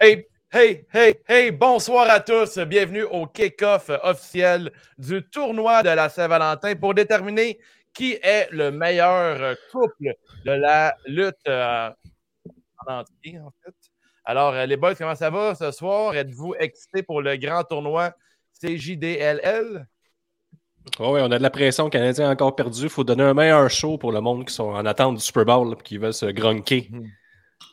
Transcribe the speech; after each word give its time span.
Hey, 0.00 0.26
hey, 0.52 0.86
hey, 0.94 1.16
hey, 1.26 1.50
bonsoir 1.50 2.08
à 2.08 2.20
tous. 2.20 2.56
Bienvenue 2.60 3.02
au 3.02 3.26
kick-off 3.26 3.90
officiel 4.04 4.70
du 4.96 5.28
tournoi 5.28 5.82
de 5.82 5.88
la 5.88 6.08
Saint-Valentin 6.08 6.76
pour 6.76 6.94
déterminer 6.94 7.58
qui 7.92 8.12
est 8.22 8.48
le 8.52 8.70
meilleur 8.70 9.56
couple 9.72 10.14
de 10.44 10.52
la 10.52 10.94
lutte 11.04 11.34
euh, 11.48 11.90
en 12.86 13.00
entier, 13.00 13.40
en 13.40 13.52
fait. 13.64 13.74
Alors, 14.24 14.54
euh, 14.54 14.66
les 14.66 14.76
boys, 14.76 14.94
comment 14.94 15.16
ça 15.16 15.30
va 15.30 15.56
ce 15.56 15.72
soir? 15.72 16.14
Êtes-vous 16.14 16.54
excités 16.60 17.02
pour 17.02 17.20
le 17.20 17.36
grand 17.36 17.64
tournoi 17.64 18.12
CJDLL? 18.52 19.84
Oh 21.00 21.14
oui, 21.14 21.20
on 21.24 21.32
a 21.32 21.38
de 21.38 21.42
la 21.42 21.50
pression. 21.50 21.86
Le 21.86 21.90
Canadien 21.90 22.28
a 22.28 22.32
encore 22.34 22.54
perdu. 22.54 22.82
Il 22.84 22.88
faut 22.88 23.02
donner 23.02 23.24
un 23.24 23.34
meilleur 23.34 23.68
show 23.68 23.98
pour 23.98 24.12
le 24.12 24.20
monde 24.20 24.44
qui 24.46 24.54
sont 24.54 24.70
en 24.70 24.86
attente 24.86 25.16
du 25.16 25.20
Super 25.20 25.44
Bowl 25.44 25.74
et 25.76 25.82
qui 25.82 25.98
veulent 25.98 26.14
se 26.14 26.26
grunker. 26.26 26.88
Mhm. 26.88 27.10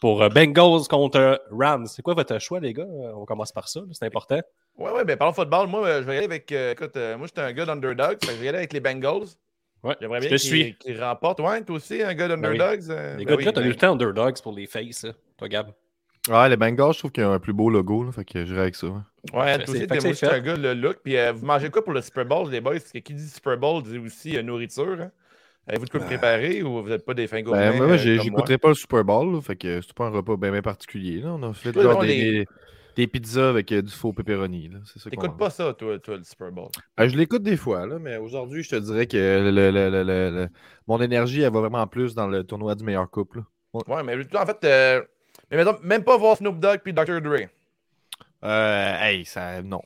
Pour 0.01 0.21
euh, 0.21 0.29
Bengals 0.29 0.87
contre 0.89 1.41
Rams. 1.51 1.87
C'est 1.87 2.01
quoi 2.01 2.13
votre 2.13 2.39
choix, 2.39 2.59
les 2.59 2.73
gars? 2.73 2.83
Euh, 2.83 3.13
on 3.15 3.25
commence 3.25 3.51
par 3.51 3.67
ça. 3.67 3.81
C'est 3.91 4.05
important. 4.05 4.41
Oui, 4.77 4.91
oui, 4.93 5.05
bien, 5.05 5.17
parlons 5.17 5.33
football. 5.33 5.67
Moi, 5.67 6.01
je 6.01 6.05
vais 6.05 6.15
y 6.15 6.17
aller 6.17 6.25
avec. 6.25 6.51
écoute, 6.51 6.95
moi, 7.17 7.27
j'étais 7.27 7.41
un 7.41 7.53
gars 7.53 7.65
d'underdog. 7.65 8.17
Je 8.23 8.31
vais 8.31 8.45
y 8.45 8.49
aller 8.49 8.57
avec 8.59 8.73
les 8.73 8.79
Bengals. 8.79 9.27
Ouais, 9.83 9.95
J'aimerais 10.01 10.19
bien 10.19 10.37
qu'ils 10.79 11.03
remportent. 11.03 11.39
Ouais, 11.39 11.61
toi 11.63 11.75
aussi, 11.75 12.01
un 12.01 12.13
gars 12.15 12.27
ben 12.27 12.41
d'underdogs. 12.41 12.81
les 13.17 13.25
gars, 13.25 13.35
ben 13.37 13.53
tu 13.53 13.59
as 13.59 13.63
eu 13.63 13.69
le 13.69 13.75
temps 13.75 13.91
underdogs 13.93 14.41
pour 14.41 14.53
les 14.53 14.65
faces, 14.65 15.05
toi, 15.37 15.47
Gab? 15.47 15.71
Ouais, 16.27 16.49
les 16.49 16.57
Bengals, 16.57 16.93
je 16.93 16.99
trouve 16.99 17.11
qu'ils 17.11 17.23
ont 17.23 17.33
un 17.33 17.39
plus 17.39 17.53
beau 17.53 17.69
logo, 17.69 18.03
là, 18.03 18.11
fait 18.11 18.25
que 18.25 18.45
j'irai 18.45 18.61
avec 18.61 18.75
ça. 18.75 18.87
Ouais, 19.33 19.57
toi 19.59 19.75
aussi, 19.75 19.85
t'es 19.85 20.25
un 20.25 20.39
gars, 20.39 20.55
le 20.55 20.73
look. 20.73 20.97
Puis 21.03 21.17
euh, 21.17 21.31
vous 21.33 21.45
mangez 21.45 21.69
quoi 21.69 21.83
pour 21.83 21.93
le 21.93 22.01
Super 22.01 22.25
Bowl, 22.25 22.49
les 22.49 22.61
boys? 22.61 22.73
Parce 22.73 22.91
que 22.91 22.99
qui 22.99 23.13
dit 23.13 23.27
Super 23.27 23.57
Bowl 23.57 23.83
dit 23.83 23.99
aussi 23.99 24.35
euh, 24.35 24.41
nourriture. 24.41 24.97
Hein? 24.99 25.11
Avez-vous 25.67 25.85
de 25.85 25.89
quoi 25.89 25.99
préparer 26.01 26.61
ou 26.61 26.83
vous 26.83 26.89
n'êtes 26.89 27.05
pas 27.05 27.13
des 27.13 27.27
fins 27.27 27.41
gourmands? 27.41 27.59
Ben, 27.59 27.77
moi, 27.77 27.87
euh, 27.87 27.97
j'écouterai 27.97 28.57
pas 28.57 28.69
le 28.69 28.75
Super 28.75 29.03
Bowl, 29.03 29.41
fait 29.41 29.55
que 29.55 29.81
c'est 29.81 29.93
pas 29.93 30.05
un 30.05 30.09
repas 30.09 30.35
bien, 30.37 30.61
particulier. 30.61 31.21
Là. 31.21 31.33
On 31.33 31.43
a 31.43 31.53
fait 31.53 31.73
genre 31.73 32.01
des, 32.01 32.45
des, 32.95 33.07
pizzas 33.07 33.49
avec 33.49 33.73
du 33.73 33.91
faux 33.91 34.13
pepperoni. 34.13 34.69
T'écoutes 35.09 35.37
pas 35.37 35.49
ça, 35.49 35.73
toi, 35.73 35.97
toi, 35.97 36.17
le 36.17 36.23
Super 36.23 36.51
Bowl? 36.51 36.69
Ben, 36.97 37.07
je 37.07 37.17
l'écoute 37.17 37.41
des 37.41 37.57
fois, 37.57 37.87
là, 37.87 37.97
mais 37.99 38.17
aujourd'hui, 38.17 38.61
je 38.61 38.69
te 38.69 38.75
dirais 38.75 39.07
que 39.07 39.17
le, 39.17 40.47
mon 40.87 41.01
énergie, 41.01 41.41
elle 41.41 41.51
va 41.53 41.61
vraiment 41.61 41.87
plus 41.87 42.13
dans 42.13 42.27
le 42.27 42.43
tournoi 42.43 42.75
du 42.75 42.83
meilleur 42.83 43.09
couple. 43.09 43.41
Ouais. 43.73 43.81
ouais, 43.87 44.03
mais 44.03 44.15
en 44.37 44.45
fait 44.45 44.65
mais 45.51 45.57
mettons, 45.57 45.77
même 45.83 46.03
pas 46.03 46.17
voir 46.17 46.37
Snoop 46.37 46.59
Dogg 46.59 46.79
puis 46.83 46.93
Dr. 46.93 47.21
Dre. 47.21 47.47
Euh, 48.43 48.95
hey, 48.99 49.25
ça, 49.25 49.61
non. 49.61 49.81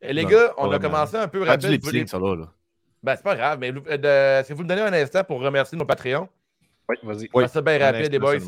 Et 0.00 0.12
les 0.12 0.24
gars, 0.24 0.54
on 0.58 0.70
a 0.70 0.78
commencé 0.78 1.16
un 1.16 1.28
peu 1.28 1.42
rapide. 1.42 1.84
rapide. 1.84 2.08
ça 2.08 2.18
là, 2.18 2.36
là. 2.36 2.52
Ben, 3.02 3.16
c'est 3.16 3.22
pas 3.22 3.36
grave, 3.36 3.58
mais 3.60 3.72
euh, 3.72 4.42
si 4.44 4.52
vous 4.52 4.62
me 4.62 4.68
donnez 4.68 4.82
un 4.82 4.92
instant 4.92 5.24
pour 5.24 5.40
remercier 5.40 5.78
nos 5.78 5.84
Patreons. 5.84 6.28
Oui, 6.88 6.96
vas-y. 7.02 7.28
Oui, 7.32 7.48
ça 7.48 7.62
bien 7.62 7.78
rapide, 7.78 8.12
les 8.12 8.18
boys. 8.18 8.38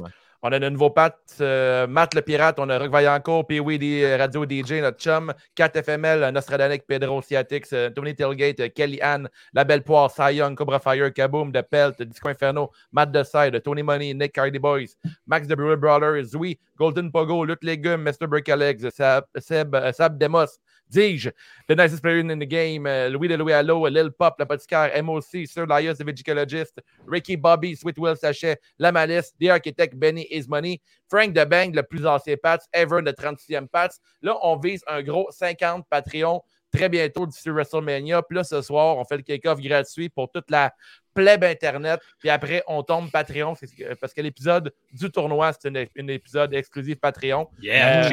On 0.42 0.50
a 0.52 0.58
de 0.58 0.70
nouveaux 0.70 0.88
pattes, 0.88 1.36
euh, 1.42 1.86
Matt 1.86 2.14
le 2.14 2.22
Pirate, 2.22 2.58
on 2.58 2.70
a 2.70 2.78
Rock 2.78 2.90
Vaillancourt, 2.90 3.46
puis 3.46 3.60
oui, 3.60 3.76
Radio 4.16 4.44
DJ, 4.44 4.80
notre 4.80 4.98
chum, 4.98 5.34
4FML, 5.54 6.32
Nostradanic, 6.32 6.86
Pedro 6.86 7.20
Ciatix, 7.20 7.74
euh, 7.74 7.90
Tony 7.90 8.14
Tailgate, 8.14 8.72
Kelly 8.72 8.98
Ann, 9.02 9.28
La 9.52 9.64
Belle 9.64 9.82
Poire, 9.82 10.10
Cy 10.10 10.36
Young, 10.36 10.56
Cobra 10.56 10.78
Fire, 10.78 11.12
Kaboom, 11.12 11.52
The 11.52 11.60
Pelt, 11.60 12.00
Disco 12.00 12.30
Inferno, 12.30 12.70
Matt 12.90 13.12
The 13.12 13.22
Side, 13.22 13.60
Tony 13.62 13.82
Money, 13.82 14.14
Nick 14.14 14.32
Cardi 14.32 14.58
Boys, 14.58 14.96
Max 15.26 15.46
the 15.46 15.54
Brewer 15.54 15.76
Brawler, 15.76 16.22
Zui, 16.22 16.58
Golden 16.78 17.12
Pogo, 17.12 17.44
Lutte 17.44 17.62
Légumes, 17.62 18.02
Mr. 18.02 18.26
Brickalegs, 18.26 18.88
Sab, 18.94 19.26
Seb, 19.38 19.74
euh, 19.74 19.92
Sab 19.92 20.16
Demos, 20.16 20.58
dis-je, 20.90 21.30
The 21.68 21.76
Nicest 21.76 22.02
Player 22.02 22.20
in 22.20 22.38
the 22.38 22.48
Game, 22.48 22.86
euh, 22.86 23.08
Louis 23.08 23.28
de 23.28 23.36
Louis 23.36 23.52
Allo, 23.52 23.86
Lil 23.88 24.10
Pop, 24.10 24.34
L'Apothicaire, 24.38 25.02
MOC, 25.02 25.46
Sir 25.46 25.66
Lias, 25.66 25.94
The 25.94 26.04
Vegicologist, 26.04 26.80
Ricky 27.06 27.36
Bobby, 27.36 27.76
Sweet 27.76 27.98
Will 27.98 28.16
Sachet, 28.16 28.58
La 28.78 28.92
Malice, 28.92 29.32
The 29.40 29.48
Architect, 29.50 29.94
Benny 29.94 30.26
Is 30.30 30.46
Money, 30.48 30.80
Frank 31.08 31.32
de 31.32 31.44
Bang, 31.44 31.74
le 31.74 31.82
plus 31.82 32.06
ancien 32.06 32.36
Pats, 32.36 32.66
Ever, 32.72 33.00
le 33.02 33.12
36e 33.12 33.68
Pats. 33.68 33.90
Là, 34.22 34.36
on 34.42 34.56
vise 34.56 34.82
un 34.86 35.02
gros 35.02 35.28
50 35.30 35.86
Patreon 35.88 36.42
très 36.72 36.88
bientôt 36.88 37.26
d'ici 37.26 37.50
WrestleMania. 37.50 38.22
Puis 38.22 38.36
là, 38.36 38.44
ce 38.44 38.62
soir, 38.62 38.96
on 38.96 39.04
fait 39.04 39.16
le 39.16 39.22
kick-off 39.22 39.60
gratuit 39.60 40.08
pour 40.08 40.30
toute 40.30 40.50
la 40.50 40.72
plèbe 41.14 41.44
Internet. 41.44 42.00
Puis 42.18 42.30
après, 42.30 42.62
on 42.66 42.82
tombe 42.82 43.10
Patreon 43.10 43.54
parce 44.00 44.14
que 44.14 44.20
l'épisode 44.20 44.72
du 44.92 45.10
tournoi, 45.10 45.52
c'est 45.52 45.68
un, 45.68 46.08
épisode 46.08 46.54
exclusif 46.54 47.00
Patreon. 47.00 47.48
Yeah! 47.60 48.08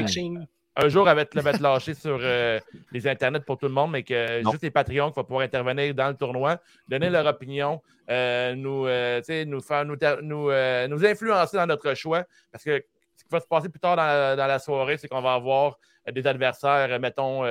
Un 0.77 0.89
jour, 0.89 1.09
elle 1.09 1.15
va 1.15 1.21
être, 1.23 1.61
lâchée 1.61 1.95
sur 1.95 2.19
euh, 2.21 2.59
les 2.91 3.07
internets 3.07 3.39
pour 3.39 3.57
tout 3.57 3.65
le 3.65 3.73
monde, 3.73 3.91
mais 3.91 4.03
que 4.03 4.41
juste 4.51 4.61
les 4.61 4.69
Patreons 4.69 5.09
qui 5.09 5.15
vont 5.15 5.23
pouvoir 5.23 5.43
intervenir 5.43 5.93
dans 5.95 6.09
le 6.09 6.13
tournoi, 6.13 6.59
donner 6.87 7.09
leur 7.09 7.25
opinion, 7.25 7.81
euh, 8.09 8.53
nous, 8.53 8.85
euh, 8.85 9.21
nous, 9.45 9.61
faire, 9.61 9.85
nous, 9.85 9.97
nous, 10.21 11.05
influencer 11.05 11.57
dans 11.57 11.65
notre 11.65 11.93
choix. 11.95 12.23
Parce 12.51 12.63
que 12.63 12.83
ce 13.15 13.23
qui 13.23 13.29
va 13.31 13.39
se 13.39 13.47
passer 13.47 13.69
plus 13.69 13.79
tard 13.79 13.95
dans 13.95 14.47
la, 14.47 14.59
soirée, 14.59 14.97
c'est 14.97 15.07
qu'on 15.07 15.21
va 15.21 15.33
avoir 15.33 15.79
des 16.11 16.27
adversaires, 16.27 16.99
mettons, 16.99 17.43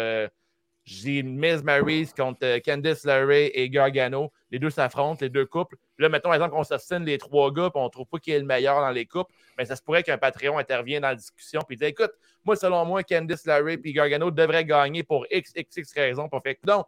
j'ai 0.85 1.25
Miss 1.25 1.65
Maryse 1.65 2.13
contre 2.13 2.59
Candice 2.65 3.05
LeRae 3.05 3.51
et 3.53 3.69
Gargano. 3.69 4.33
Les 4.53 4.61
deux 4.61 4.71
s'affrontent, 4.71 5.19
les 5.21 5.31
deux 5.31 5.47
couples. 5.47 5.77
Là, 5.99 6.09
mettons, 6.09 6.29
par 6.29 6.35
exemple, 6.35 6.55
qu'on 6.55 6.65
s'assine 6.65 7.05
les 7.05 7.19
trois 7.19 7.53
gars, 7.53 7.71
puis 7.71 7.81
on 7.81 7.85
ne 7.85 7.91
trouve 7.91 8.07
pas 8.07 8.19
qui 8.19 8.31
est 8.31 8.39
le 8.39 8.45
meilleur 8.45 8.81
dans 8.81 8.91
les 8.91 9.07
couples. 9.07 9.33
Mais 9.59 9.65
ça 9.65 9.77
se 9.77 9.83
pourrait 9.83 10.03
qu'un 10.03 10.19
Patreon 10.19 10.59
intervienne 10.59 11.03
dans 11.03 11.09
la 11.09 11.15
discussion, 11.15 11.61
puis 11.67 11.77
dit 11.77 11.85
écoute, 11.85 12.13
moi, 12.45 12.57
selon 12.57 12.85
moi, 12.85 13.03
Candice 13.03 13.47
LeRae 13.47 13.79
et 13.85 13.93
Gargano 13.93 14.31
devraient 14.31 14.65
gagner 14.65 15.03
pour 15.03 15.27
XXX 15.33 15.93
raisons. 15.95 16.29
Pour 16.29 16.43
fait 16.43 16.59
donc, 16.65 16.87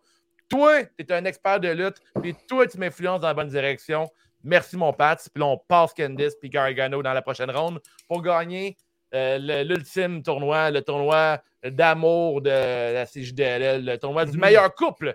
toi, 0.49 0.85
tu 0.85 1.05
es 1.05 1.13
un 1.13 1.25
expert 1.25 1.61
de 1.61 1.69
lutte, 1.69 2.01
puis 2.21 2.35
toi, 2.47 2.67
tu 2.67 2.79
m'influences 2.79 3.21
dans 3.21 3.29
la 3.29 3.35
bonne 3.35 3.49
direction. 3.49 4.09
Merci, 4.43 4.77
mon 4.77 4.93
Pat. 4.93 5.19
Puis 5.33 5.41
là, 5.41 5.47
on 5.47 5.59
passe 5.59 5.93
Candice 5.95 6.35
et 6.43 6.49
Gargano 6.49 7.03
dans 7.03 7.13
la 7.13 7.23
prochaine 7.23 7.51
ronde 7.51 7.81
pour 8.07 8.23
gagner 8.23 8.77
euh, 9.15 9.65
l'ultime 9.65 10.23
tournoi, 10.23 10.71
le 10.71 10.83
tournoi 10.83 11.41
d'amour 11.65 12.41
de 12.43 12.51
la 12.51 13.07
CJDL, 13.07 13.85
le 13.85 13.97
tournoi 13.97 14.25
du 14.27 14.33
mhm. 14.33 14.41
meilleur 14.41 14.75
couple 14.75 15.13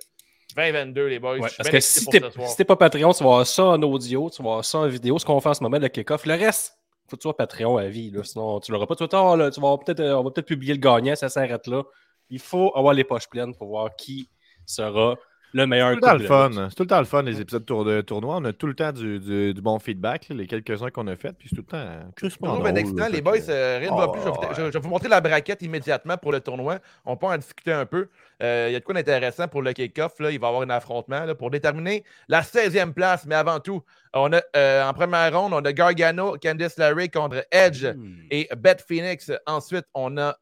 2022, 0.55 1.07
les 1.07 1.19
boys. 1.19 1.39
parce 1.39 1.69
que 1.69 1.79
si 1.79 2.05
t'es 2.07 2.21
si 2.47 2.65
pas 2.65 2.75
Patreon, 2.75 3.13
tu 3.13 3.23
vas 3.23 3.29
avoir 3.29 3.47
ça 3.47 3.65
en 3.65 3.81
audio, 3.81 4.29
tu 4.29 4.41
vas 4.44 4.50
avoir 4.50 4.65
ça 4.65 4.79
en 4.79 4.88
vidéo, 4.88 5.19
ce 5.19 5.25
qu'on 5.25 5.39
fait 5.39 5.50
en 5.50 5.53
ce 5.53 5.63
moment, 5.63 5.77
le 5.79 5.88
kick-off. 5.88 6.25
Le 6.25 6.33
reste, 6.33 6.77
faut 7.07 7.15
que 7.15 7.21
tu 7.21 7.23
sois 7.23 7.35
Patreon 7.35 7.77
à 7.77 7.85
vie, 7.85 8.11
là, 8.11 8.23
sinon 8.23 8.59
tu 8.59 8.71
l'auras 8.71 8.85
pas 8.85 8.95
tout 8.95 9.03
le 9.03 9.09
temps. 9.09 9.50
tu 9.50 9.61
vas 9.61 9.77
peut-être, 9.77 10.00
euh, 10.00 10.17
on 10.17 10.23
va 10.23 10.31
peut-être 10.31 10.47
publier 10.47 10.73
le 10.73 10.79
gagnant, 10.79 11.15
ça 11.15 11.29
s'arrête 11.29 11.67
là. 11.67 11.83
Il 12.29 12.39
faut 12.39 12.71
avoir 12.75 12.94
les 12.94 13.03
poches 13.03 13.29
pleines 13.29 13.55
pour 13.55 13.67
voir 13.67 13.95
qui 13.95 14.29
sera 14.65 15.15
le 15.53 15.67
meilleur. 15.67 15.94
C'est 15.94 16.00
tout 16.00 16.01
le 16.01 16.07
temps 16.07 16.17
le 16.17 16.25
fun. 16.25 16.67
C'est 16.69 16.75
tout 16.75 16.83
le 16.83 16.88
temps 16.88 17.00
le 17.00 17.05
fun, 17.05 17.21
les 17.21 17.39
épisodes 17.39 17.65
de 17.65 18.01
tournoi. 18.01 18.38
On 18.38 18.45
a 18.45 18.53
tout 18.53 18.67
le 18.67 18.73
temps 18.73 18.91
du, 18.91 19.19
du, 19.19 19.61
bon 19.61 19.79
feedback, 19.79 20.27
les 20.29 20.47
quelques-uns 20.47 20.89
qu'on 20.89 21.07
a 21.07 21.15
fait, 21.15 21.33
puis 21.33 21.47
c'est 21.50 21.55
tout 21.55 21.65
le 21.71 21.77
temps 21.77 22.11
crissement 22.15 22.59
ben, 22.59 22.73
Les 23.11 23.21
boys, 23.21 23.50
euh, 23.50 23.77
rien 23.79 23.91
ne 23.91 23.97
va 23.97 24.07
plus. 24.07 24.21
Je 24.55 24.61
vais, 24.63 24.79
vous 24.79 24.89
montrer 24.89 25.09
la 25.09 25.21
braquette 25.21 25.61
immédiatement 25.61 26.17
pour 26.17 26.31
le 26.31 26.39
tournoi. 26.39 26.79
On 27.05 27.15
peut 27.15 27.27
en 27.27 27.38
discuter 27.38 27.71
un 27.71 27.85
peu. 27.85 28.09
Euh, 28.41 28.67
il 28.69 28.73
y 28.73 28.75
a 28.75 28.79
de 28.79 28.83
quoi 28.83 28.94
d'intéressant 28.95 29.47
pour 29.47 29.61
le 29.61 29.73
kick-off. 29.73 30.13
Il 30.19 30.25
va 30.25 30.31
y 30.31 30.35
avoir 30.35 30.61
un 30.61 30.69
affrontement 30.69 31.23
là, 31.25 31.35
pour 31.35 31.51
déterminer 31.51 32.03
la 32.27 32.41
16e 32.41 32.94
place. 32.94 33.25
Mais 33.25 33.35
avant 33.35 33.59
tout, 33.59 33.83
on 34.13 34.33
a 34.33 34.41
euh, 34.55 34.83
en 34.83 34.94
première 34.94 35.39
ronde, 35.39 35.53
on 35.53 35.63
a 35.63 35.71
Gargano, 35.71 36.35
Candice 36.41 36.77
Larry 36.77 37.09
contre 37.09 37.45
Edge 37.51 37.85
hmm. 37.85 38.27
et 38.31 38.50
Beth 38.57 38.83
Phoenix. 38.88 39.31
Ensuite, 39.45 39.85
on 39.94 40.17
a 40.17 40.35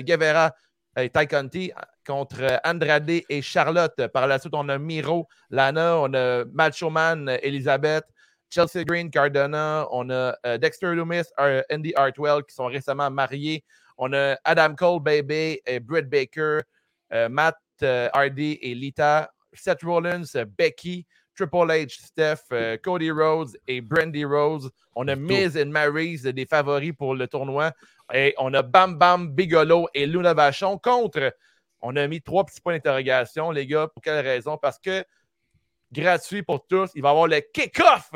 Guevara 0.00 0.52
et 0.96 1.10
Ty 1.10 1.26
Conti 1.26 1.72
contre 2.08 2.40
euh, 2.40 2.56
Andrade 2.64 3.10
et 3.28 3.42
Charlotte. 3.42 4.06
Par 4.08 4.26
la 4.26 4.38
suite, 4.38 4.54
on 4.54 4.68
a 4.70 4.78
Miro, 4.78 5.28
Lana, 5.50 5.98
on 5.98 6.14
a 6.14 6.44
Macho 6.46 6.88
Man, 6.88 7.28
Elizabeth, 7.42 8.04
Chelsea 8.48 8.82
Green, 8.84 9.10
Cardona, 9.10 9.86
on 9.90 10.08
a 10.08 10.34
euh, 10.46 10.56
Dexter 10.56 10.94
Loomis, 10.94 11.26
Andy 11.70 11.92
Hartwell 11.94 12.42
qui 12.44 12.54
sont 12.54 12.66
récemment 12.66 13.10
mariés. 13.10 13.62
On 13.98 14.12
a 14.14 14.36
Adam 14.44 14.74
Cole, 14.74 15.02
Baby, 15.02 15.60
et 15.66 15.80
Britt 15.80 16.08
Baker, 16.08 16.60
euh, 17.12 17.28
Matt 17.28 17.56
Hardy 17.82 18.58
et 18.62 18.74
Lita, 18.74 19.30
Seth 19.52 19.82
Rollins, 19.82 20.32
Becky, 20.56 21.06
Triple 21.36 21.70
H, 21.70 22.06
Steph, 22.06 22.78
Cody 22.82 23.10
Rhodes 23.10 23.56
et 23.68 23.80
Brandy 23.80 24.24
Rose. 24.24 24.68
On 24.96 25.06
a 25.06 25.14
Miz 25.14 25.56
et 25.56 25.64
Maryse, 25.64 26.24
des 26.24 26.46
favoris 26.46 26.92
pour 26.92 27.14
le 27.14 27.28
tournoi. 27.28 27.72
Et 28.12 28.34
on 28.38 28.52
a 28.54 28.62
Bam 28.62 28.98
Bam 28.98 29.30
Bigolo 29.30 29.86
et 29.94 30.06
Luna 30.06 30.34
Vachon 30.34 30.78
contre 30.78 31.32
on 31.80 31.96
a 31.96 32.06
mis 32.06 32.20
trois 32.20 32.44
petits 32.44 32.60
points 32.60 32.74
d'interrogation, 32.74 33.50
les 33.50 33.66
gars. 33.66 33.88
Pour 33.88 34.02
quelle 34.02 34.24
raison? 34.24 34.56
Parce 34.56 34.78
que 34.78 35.04
gratuit 35.92 36.42
pour 36.42 36.66
tous, 36.66 36.90
il 36.94 37.02
va 37.02 37.08
y 37.08 37.12
avoir 37.12 37.26
le 37.26 37.40
kick-off 37.40 38.10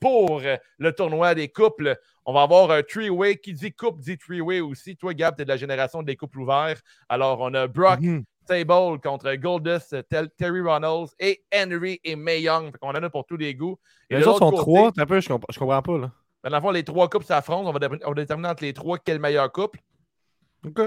pour 0.00 0.40
le 0.78 0.92
tournoi 0.92 1.34
des 1.34 1.48
couples. 1.48 1.96
On 2.24 2.32
va 2.32 2.42
avoir 2.42 2.70
un 2.70 2.82
three-way. 2.82 3.36
Qui 3.36 3.52
dit 3.52 3.72
couple 3.72 4.00
dit 4.00 4.18
three-way 4.18 4.60
aussi. 4.60 4.96
Toi, 4.96 5.14
Gab, 5.14 5.36
tu 5.36 5.42
es 5.42 5.44
de 5.44 5.50
la 5.50 5.56
génération 5.56 6.02
des 6.02 6.16
couples 6.16 6.40
ouverts. 6.40 6.80
Alors, 7.08 7.40
on 7.40 7.54
a 7.54 7.66
Brock 7.66 8.00
mhm. 8.00 8.24
Table 8.46 9.00
contre 9.02 9.34
Goldust, 9.34 9.96
Terry 10.08 10.60
Ronalds 10.60 11.10
et 11.18 11.42
Henry 11.54 12.00
et 12.04 12.16
May 12.16 12.42
Young. 12.42 12.74
On 12.80 12.90
en 12.90 12.94
a 12.94 13.10
pour 13.10 13.26
tous 13.26 13.36
les 13.36 13.54
goûts. 13.54 13.78
Et 14.10 14.16
les 14.16 14.26
autres 14.26 14.38
sont 14.38 14.52
trois. 14.52 14.90
Un 14.96 15.06
peu, 15.06 15.20
je, 15.20 15.28
comprends, 15.28 15.52
comprends 15.58 15.82
pas. 15.82 15.98
Là. 15.98 16.12
Ben, 16.42 16.50
dans 16.50 16.56
le 16.56 16.62
fond, 16.62 16.70
les 16.70 16.84
trois 16.84 17.08
couples 17.08 17.26
s'affrontent. 17.26 17.68
On 17.68 17.72
va, 17.72 17.88
on 18.04 18.08
va 18.08 18.14
déterminer 18.14 18.48
entre 18.48 18.62
les 18.62 18.72
trois 18.72 18.98
quel 18.98 19.18
meilleur 19.18 19.50
couple. 19.52 19.80
OK. 20.66 20.80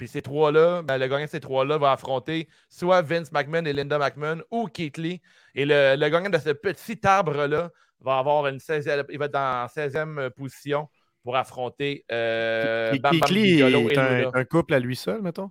Puis 0.00 0.08
ces 0.08 0.22
trois-là, 0.22 0.80
ben, 0.80 0.96
le 0.96 1.08
gagnant 1.08 1.26
de 1.26 1.30
ces 1.30 1.40
trois-là 1.40 1.76
va 1.76 1.92
affronter 1.92 2.48
soit 2.70 3.02
Vince 3.02 3.30
McMahon 3.32 3.66
et 3.66 3.74
Linda 3.74 3.98
McMahon 3.98 4.40
ou 4.50 4.66
Keith 4.66 4.96
Lee. 4.96 5.20
Et 5.54 5.66
le, 5.66 5.94
le 5.94 6.08
gagnant 6.08 6.30
de 6.30 6.38
ce 6.38 6.48
petit 6.52 6.98
arbre-là 7.04 7.70
va 8.00 8.16
avoir 8.16 8.46
une 8.46 8.60
16 8.60 8.90
il 9.10 9.18
va 9.18 9.26
être 9.26 9.32
dans 9.32 9.66
16e 9.66 10.30
position 10.30 10.88
pour 11.22 11.36
affronter 11.36 12.06
euh, 12.10 12.96
Bam 12.98 13.18
Bam 13.20 13.36
est 13.36 13.98
un, 13.98 14.44
couple 14.46 14.72
à 14.72 14.78
lui 14.78 14.96
seul, 14.96 15.20
mettons? 15.20 15.50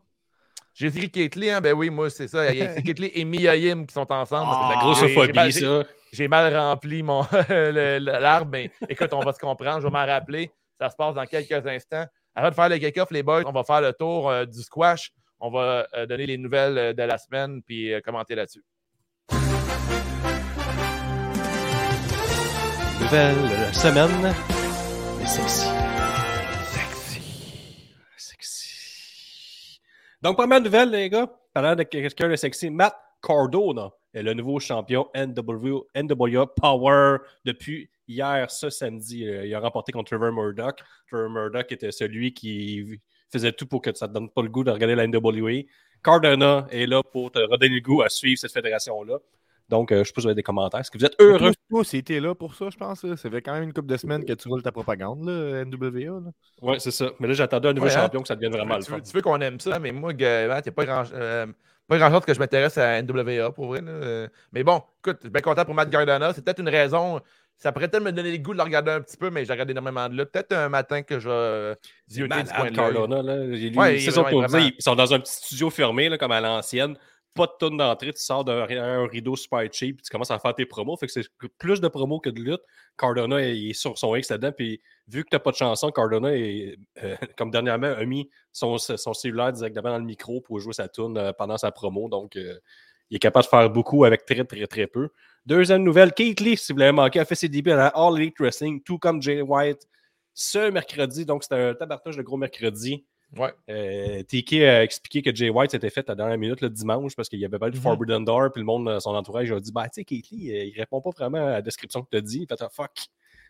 J'ai 0.74 0.90
dit 0.90 1.12
Ketley, 1.12 1.51
hein? 1.51 1.62
ben 1.62 1.74
oui, 1.74 1.92
moi, 1.92 2.10
c'est 2.10 2.28
ça. 2.28 2.51
Il 2.51 2.57
y 2.57 2.63
a 2.63 2.81
Ketley 2.81 3.12
et 3.13 3.25
Miyayim 3.25 3.86
qui 3.86 3.94
sont 3.94 4.12
ensemble. 4.12 4.51
c'est 4.51 4.75
la 4.75 4.81
grossophobie, 4.81 5.54
ça. 5.54 5.84
J'ai 6.12 6.28
mal 6.28 6.57
rempli 6.57 7.04
mon 7.04 7.24
l'arbre, 7.50 8.50
mais 8.51 8.72
écoute, 8.88 9.13
on 9.13 9.19
va 9.19 9.31
se 9.31 9.40
comprendre, 9.40 9.81
je 9.81 9.86
vais 9.86 9.94
m'en 9.94 10.07
rappeler. 10.07 10.50
Ça 10.80 10.90
se 10.90 10.96
passe 10.96 11.13
dans 11.13 11.25
quelques 11.28 11.68
instants. 11.68 12.07
Avant 12.39 12.51
de 12.51 12.56
faire 12.56 12.69
le 12.69 12.77
kick-off, 12.77 13.12
les 13.12 13.21
boys, 13.21 13.44
on 13.45 13.51
va 13.51 13.65
faire 13.65 13.81
le 13.81 13.91
tour 13.91 14.30
euh, 14.30 14.45
du 14.45 14.62
squash. 14.62 15.12
On 15.41 15.51
va 15.51 15.86
euh, 15.94 16.06
donner 16.06 16.25
les 16.25 16.38
nouvelles 16.38 16.77
euh, 16.77 16.94
de 16.94 17.03
la 17.03 17.18
semaine 17.18 17.62
puis 17.62 17.91
commenter 18.01 18.33
là-dessus. 18.33 18.63
Nouvelle 23.01 23.74
semaine. 23.74 24.33
Sexy. 25.25 25.68
Sexy. 26.63 27.21
Sexy. 28.15 29.81
Donc, 30.21 30.38
première 30.38 30.62
nouvelle, 30.62 30.91
les 30.91 31.09
gars. 31.09 31.27
Parlant 31.53 31.75
de 31.75 31.83
quelqu'un 31.83 32.30
de 32.30 32.38
sexy, 32.38 32.69
Matt 32.69 32.95
Cardona 33.21 33.92
est 34.13 34.24
le 34.24 34.33
nouveau 34.33 34.60
champion 34.60 35.07
NW, 35.16 35.81
NWA 35.95 36.48
Power 36.48 37.18
depuis 37.45 37.89
hier, 38.07 38.50
ce 38.50 38.69
samedi. 38.69 39.27
Euh, 39.27 39.45
il 39.45 39.54
a 39.54 39.60
remporté 39.60 39.92
contre 39.92 40.10
Trevor 40.10 40.31
Murdoch. 40.31 40.80
Trevor 41.07 41.30
Murdoch 41.30 41.71
était 41.71 41.92
celui 41.92 42.33
qui 42.33 43.00
faisait 43.31 43.51
tout 43.51 43.68
pour 43.68 43.81
que 43.81 43.94
ça 43.94 44.07
ne 44.07 44.13
te 44.13 44.13
donne 44.16 44.30
pas 44.30 44.42
le 44.42 44.50
goût 44.50 44.63
de 44.63 44.71
regarder 44.71 44.95
la 44.95 45.07
NWA. 45.07 45.63
Cardona 46.04 46.68
est 46.71 46.88
là 46.88 47.04
pour 47.04 47.31
te 47.31 47.39
redonner 47.39 47.75
le 47.75 47.81
goût 47.81 48.01
à 48.01 48.10
suivre 48.10 48.39
cette 48.39 48.54
fédération-là. 48.54 49.19
Donc, 49.69 49.92
euh, 49.92 50.04
je 50.04 50.12
peux 50.12 50.21
vous 50.21 50.27
avez 50.27 50.36
des 50.36 50.44
commentaires. 50.44 50.80
Est-ce 50.80 50.89
que 50.89 50.98
vous 50.98 51.06
êtes 51.06 51.16
heureux? 51.19 51.51
Toi, 51.69 51.83
c'était 51.83 52.19
là 52.19 52.33
pour 52.33 52.56
ça, 52.56 52.69
je 52.71 52.77
pense. 52.77 53.01
Ça 53.01 53.30
fait 53.30 53.42
quand 53.42 53.54
même 53.54 53.63
une 53.63 53.74
couple 53.74 53.88
de 53.88 53.98
semaines 53.98 54.25
que 54.25 54.33
tu 54.33 54.48
roules 54.48 54.63
ta 54.63 54.71
propagande, 54.71 55.24
là, 55.25 55.63
NWA. 55.63 56.21
Oui, 56.62 56.75
c'est 56.80 56.92
ça. 56.92 57.12
Mais 57.19 57.27
là, 57.27 57.33
j'attendais 57.36 57.69
un 57.69 57.74
nouveau 57.74 57.88
hein? 57.88 57.92
champion 57.92 58.21
que 58.21 58.27
ça 58.27 58.36
devienne 58.36 58.51
vraiment 58.51 58.75
le 58.75 58.81
fun. 58.81 59.00
Tu 59.00 59.12
veux, 59.13 59.21
qu'on 59.21 59.39
aime 59.42 59.60
ça, 59.60 59.77
mais 59.80 59.92
moi, 59.92 60.12
il 60.12 60.18
n'y 60.18 60.25
a 60.25 60.62
pas 60.62 60.86
grand 60.86 61.04
euh, 61.13 61.45
pas 61.88 61.98
grand 61.98 62.12
chose 62.12 62.25
que 62.25 62.33
je 62.33 62.39
m'intéresse 62.39 62.77
à 62.77 63.01
NWA 63.01 63.51
pour 63.51 63.68
vrai. 63.68 63.81
Mais 64.51 64.63
bon, 64.63 64.81
écoute, 65.04 65.18
je 65.21 65.27
suis 65.27 65.31
bien 65.31 65.42
content 65.42 65.66
pour 65.66 65.75
Matt 65.75 65.89
Gardana. 65.89 66.33
C'est 66.33 66.44
peut-être 66.44 66.60
une 66.60 66.69
raison. 66.69 67.19
Ça 67.57 67.72
pourrait 67.74 67.89
peut-être 67.89 68.04
me 68.04 68.12
donner 68.12 68.31
le 68.31 68.38
goût 68.38 68.54
de 68.54 68.57
le 68.57 68.63
regarder 68.63 68.92
un 68.92 69.01
petit 69.01 69.18
peu, 69.18 69.30
mais 69.30 69.44
j'ai 69.44 69.51
regardé 69.51 69.72
énormément 69.72 70.07
de 70.07 70.15
là. 70.15 70.25
Peut-être 70.25 70.54
un 70.54 70.69
matin 70.69 71.01
que 71.04 71.19
je 71.19 71.75
du 72.07 72.27
point 72.27 72.44
de 72.44 73.81
là. 73.81 73.92
Ils, 73.92 74.81
sont 74.81 74.95
dans 74.95 75.13
un 75.13 75.19
petit 75.19 75.33
studio 75.33 75.69
fermé, 75.69 76.07
là, 76.07 76.18
comme 76.18 76.31
à 76.31 76.39
l'ancienne 76.39 76.95
pas 77.39 77.47
de 77.47 77.53
tonne 77.57 77.77
d'entrée, 77.77 78.12
tu 78.12 78.21
sors 78.21 78.44
d'un 78.44 78.65
rideau 79.07 79.38
super 79.38 79.62
cheap, 79.71 80.01
tu 80.01 80.09
commences 80.12 80.31
à 80.31 80.39
faire 80.39 80.53
tes 80.53 80.65
promos. 80.65 80.97
Fait 80.97 81.07
que 81.07 81.13
c'est 81.13 81.25
plus 81.57 81.80
de 81.80 81.88
promos 81.88 82.19
que 82.19 82.30
de 82.30 82.41
lutte. 82.41 82.62
Cardona 82.97 83.41
est 83.41 83.71
sur 83.71 83.97
son 83.97 84.13
X 84.13 84.30
là-dedans, 84.30 84.51
puis 84.51 84.81
vu 85.07 85.24
que 85.24 85.30
tu 85.30 85.36
n'as 85.36 85.39
pas 85.39 85.51
de 85.51 85.56
chanson, 85.56 85.89
Cardona, 85.89 86.36
est, 86.36 86.77
euh, 87.01 87.15
comme 87.38 87.50
dernièrement, 87.50 87.88
a 87.88 88.03
mis 88.03 88.30
son, 88.51 88.77
son, 88.77 89.13
cellulaire 89.13 89.53
directement 89.53 89.91
dans 89.91 90.00
le 90.00 90.03
micro 90.03 90.41
pour 90.41 90.59
jouer 90.59 90.74
sa 90.74 90.89
tune 90.89 91.18
euh, 91.18 91.31
pendant 91.31 91.58
sa 91.58 91.72
promo. 91.72 92.10
Donc, 92.10 92.36
euh, 92.36 92.60
il 93.10 93.15
est 93.15 93.19
capable 93.19 93.46
de 93.46 93.50
faire 93.50 93.69
beaucoup 93.69 94.03
avec 94.03 94.25
très, 94.25 94.43
très, 94.43 94.67
très 94.67 94.88
peu. 94.88 95.10
Deuxième 95.46 95.84
nouvelle, 95.84 96.12
Kate 96.12 96.41
Lee, 96.41 96.58
si 96.58 96.74
vous 96.74 96.79
l'avez 96.79 96.91
manqué, 96.91 97.22
a 97.22 97.25
fait 97.25 97.36
ses 97.36 97.48
débuts 97.48 97.72
à 97.72 97.77
la 97.77 97.88
All 97.88 98.17
Elite 98.17 98.38
Wrestling, 98.39 98.84
tout 98.84 99.00
comme 99.00 99.22
Jay 99.22 99.41
White, 99.41 99.88
ce 100.34 100.69
mercredi. 100.69 101.25
Donc, 101.25 101.43
c'était 101.43 101.55
un 101.55 101.74
tabartage 101.74 102.17
de 102.17 102.22
gros 102.22 102.38
mercredi. 102.38 103.05
Ouais. 103.38 103.53
Euh, 103.69 104.24
Tiki 104.24 104.63
a 104.63 104.83
expliqué 104.83 105.21
que 105.21 105.36
Jay 105.36 105.50
White 105.50 105.71
s'était 105.71 105.91
fait 105.91 106.07
à 106.09 106.13
la 106.13 106.15
dernière 106.15 106.38
minute 106.38 106.62
le 106.62 106.69
dimanche 106.69 107.15
parce 107.15 107.29
qu'il 107.29 107.39
y 107.39 107.45
avait 107.45 107.59
pas 107.59 107.69
de 107.69 107.77
mm-hmm. 107.77 107.81
Forbidden 107.81 108.25
Door, 108.25 108.51
puis 108.51 108.62
le 108.62 108.65
monde, 108.65 109.00
son 109.00 109.12
entourage 109.12 109.51
a 109.51 109.59
dit 109.59 109.71
Bah, 109.71 109.83
tu 109.83 110.01
sais, 110.01 110.03
Kate 110.03 110.29
Lee, 110.31 110.51
euh, 110.51 110.63
il 110.65 110.79
répond 110.79 111.01
pas 111.01 111.12
vraiment 111.12 111.45
à 111.45 111.51
la 111.51 111.62
description 111.62 112.01
que 112.01 112.09
tu 112.12 112.17
as 112.17 112.21
dit. 112.21 112.39
Il 112.41 112.48
fait 112.48 112.62
ah, 112.63 112.69
fuck. 112.69 112.91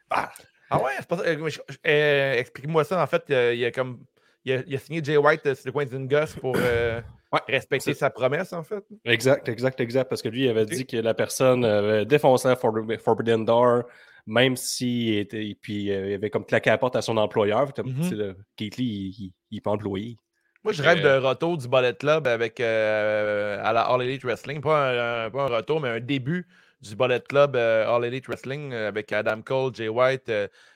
Ah, 0.09 0.31
ah 0.69 0.83
ouais, 0.83 0.91
pas 1.07 1.19
euh, 1.19 1.49
euh, 1.87 2.33
Explique-moi 2.33 2.83
ça. 2.83 3.01
En 3.01 3.07
fait, 3.07 3.23
il 3.29 3.63
a, 3.65 3.71
comme. 3.71 3.99
Il 4.43 4.75
a, 4.75 4.79
signé 4.79 5.01
Jay 5.03 5.17
White 5.17 5.53
sur 5.53 5.65
le 5.65 5.71
coin 5.71 5.85
d'une 5.85 6.07
gosse 6.07 6.33
pour 6.35 6.57
respecter 7.47 7.93
sa 7.93 8.09
promesse, 8.09 8.51
en 8.51 8.63
fait. 8.63 8.83
Exact, 9.05 9.47
exact, 9.47 9.79
exact. 9.79 10.09
Parce 10.09 10.21
que 10.21 10.29
lui, 10.29 10.45
il 10.45 10.49
avait 10.49 10.65
dit 10.65 10.85
que 10.85 10.97
la 10.97 11.13
personne 11.13 11.63
avait 11.63 12.05
défoncé 12.05 12.53
Forbidden 12.57 13.45
Door 13.45 13.83
même 14.29 14.55
s'il 14.55 15.17
était. 15.17 15.57
Puis 15.59 15.91
euh, 15.91 16.11
il 16.11 16.13
avait 16.13 16.29
comme 16.29 16.45
claqué 16.45 16.69
la 16.69 16.77
porte 16.77 16.95
à 16.95 17.01
son 17.01 17.17
employeur. 17.17 17.67
Mm 17.83 18.35
il, 18.59 19.33
il, 19.51 19.61
peut 19.61 19.69
employer. 19.69 20.17
Moi, 20.63 20.73
je 20.73 20.83
rêve 20.83 21.01
d'un 21.01 21.19
retour 21.19 21.57
du 21.57 21.67
Bullet 21.67 21.95
Club 21.95 22.27
avec 22.27 22.59
euh, 22.59 23.59
à 23.63 23.73
la 23.73 23.81
All 23.81 24.03
Elite 24.03 24.23
Wrestling. 24.23 24.61
Pas 24.61 25.25
un, 25.25 25.29
pas 25.31 25.43
un, 25.43 25.47
retour, 25.47 25.81
mais 25.81 25.89
un 25.89 25.99
début 25.99 26.47
du 26.81 26.95
Bullet 26.95 27.21
Club 27.21 27.55
euh, 27.55 27.89
All 27.89 28.05
Elite 28.05 28.27
Wrestling 28.27 28.73
avec 28.73 29.11
Adam 29.11 29.41
Cole, 29.41 29.73
Jay 29.73 29.89
White, 29.89 30.31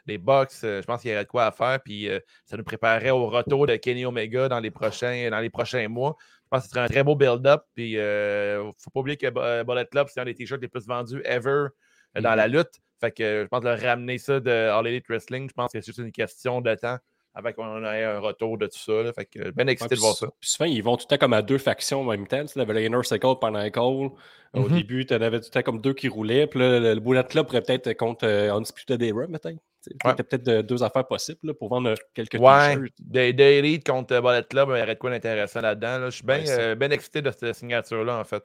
les 0.07 0.17
Bucks. 0.17 0.61
je 0.63 0.81
pense 0.81 1.01
qu'il 1.01 1.11
y 1.11 1.13
aurait 1.13 1.25
de 1.25 1.29
quoi 1.29 1.45
à 1.45 1.51
faire. 1.51 1.79
Puis 1.83 2.09
ça 2.45 2.57
nous 2.57 2.63
préparerait 2.63 3.11
au 3.11 3.27
retour 3.27 3.67
de 3.67 3.75
Kenny 3.75 4.05
Omega 4.05 4.49
dans 4.49 4.59
les 4.59 4.71
prochains, 4.71 5.29
dans 5.29 5.39
les 5.39 5.51
prochains 5.51 5.87
mois. 5.87 6.15
Je 6.45 6.49
pense 6.49 6.61
que 6.61 6.69
ce 6.69 6.71
serait 6.71 6.85
un 6.85 6.89
très 6.89 7.03
beau 7.03 7.15
build-up. 7.15 7.63
Puis 7.75 7.91
il 7.91 7.97
ne 7.99 8.71
faut 8.79 8.89
pas 8.89 8.99
oublier 8.99 9.17
que 9.17 9.63
Bullet 9.63 9.85
Club, 9.85 10.07
c'est 10.11 10.21
un 10.21 10.25
des 10.25 10.33
t-shirts 10.33 10.61
les 10.61 10.67
plus 10.67 10.87
vendus 10.87 11.21
ever 11.25 11.67
dans 12.15 12.21
mm-hmm. 12.21 12.35
la 12.35 12.47
lutte. 12.47 12.81
Fait 12.99 13.11
que 13.11 13.43
je 13.43 13.47
pense 13.47 13.61
de 13.61 13.69
ramener 13.69 14.17
ça 14.17 14.39
de 14.39 14.49
All 14.49 14.87
Elite 14.87 15.07
Wrestling, 15.09 15.49
je 15.49 15.53
pense 15.53 15.73
que 15.73 15.81
c'est 15.81 15.85
juste 15.85 15.99
une 15.99 16.11
question 16.11 16.61
de 16.61 16.73
temps 16.75 16.97
avant 17.35 17.51
qu'on 17.51 17.83
ait 17.85 18.03
un 18.03 18.19
retour 18.19 18.57
de 18.57 18.67
tout 18.67 18.77
ça. 18.77 19.11
Fait 19.13 19.25
que 19.25 19.49
bien 19.51 19.67
excité 19.67 19.95
de 19.95 19.99
voir 19.99 20.15
ça. 20.15 20.27
Puis 20.39 20.51
souvent, 20.51 20.69
ils 20.69 20.83
vont 20.83 20.95
tout 20.97 21.05
le 21.09 21.15
temps 21.15 21.19
comme 21.19 21.33
à 21.33 21.41
deux 21.41 21.57
factions 21.57 22.01
en 22.01 22.03
même 22.03 22.27
temps. 22.27 22.45
Tu 22.45 22.59
avais 22.59 22.73
le 22.73 22.85
Inner 22.85 23.03
Circle 23.03 23.35
pendant 23.41 23.67
Cole. 23.71 24.11
Au 24.53 24.61
mm-hmm. 24.61 24.73
début, 24.73 25.05
tu 25.05 25.15
en 25.15 25.21
avais 25.21 25.39
tout 25.39 25.47
le 25.47 25.51
temps 25.51 25.63
comme 25.63 25.81
deux 25.81 25.93
qui 25.93 26.07
roulaient. 26.07 26.45
Puis 26.45 26.59
là, 26.59 26.79
le, 26.79 26.93
le 26.93 26.99
Bullet 26.99 27.23
Club 27.23 27.47
pourrait 27.47 27.63
peut-être 27.63 27.91
contre 27.93 28.27
euh, 28.27 28.53
Undisputed 28.53 29.01
Era, 29.01 29.25
peut-être. 29.25 29.57
Il 29.87 29.97
y 30.05 30.07
a 30.07 30.13
peut-être 30.13 30.61
deux 30.61 30.83
affaires 30.83 31.07
possibles 31.07 31.53
pour 31.55 31.69
vendre 31.69 31.95
quelques 32.13 32.39
ouais, 32.39 32.77
des, 32.99 33.33
des 33.33 33.43
Elite 33.43 33.85
contre 33.85 34.21
Bullet 34.21 34.43
Club, 34.43 34.69
il 34.71 34.79
y 34.79 34.81
aurait 34.81 34.93
de 34.93 34.99
quoi 34.99 35.09
d'intéressant 35.09 35.59
là-dedans. 35.59 36.05
Je 36.05 36.11
suis 36.11 36.23
bien 36.23 36.41
euh, 36.47 36.89
excité 36.89 37.21
de 37.21 37.31
cette 37.31 37.53
signature-là, 37.55 38.19
en 38.19 38.23
fait. 38.23 38.43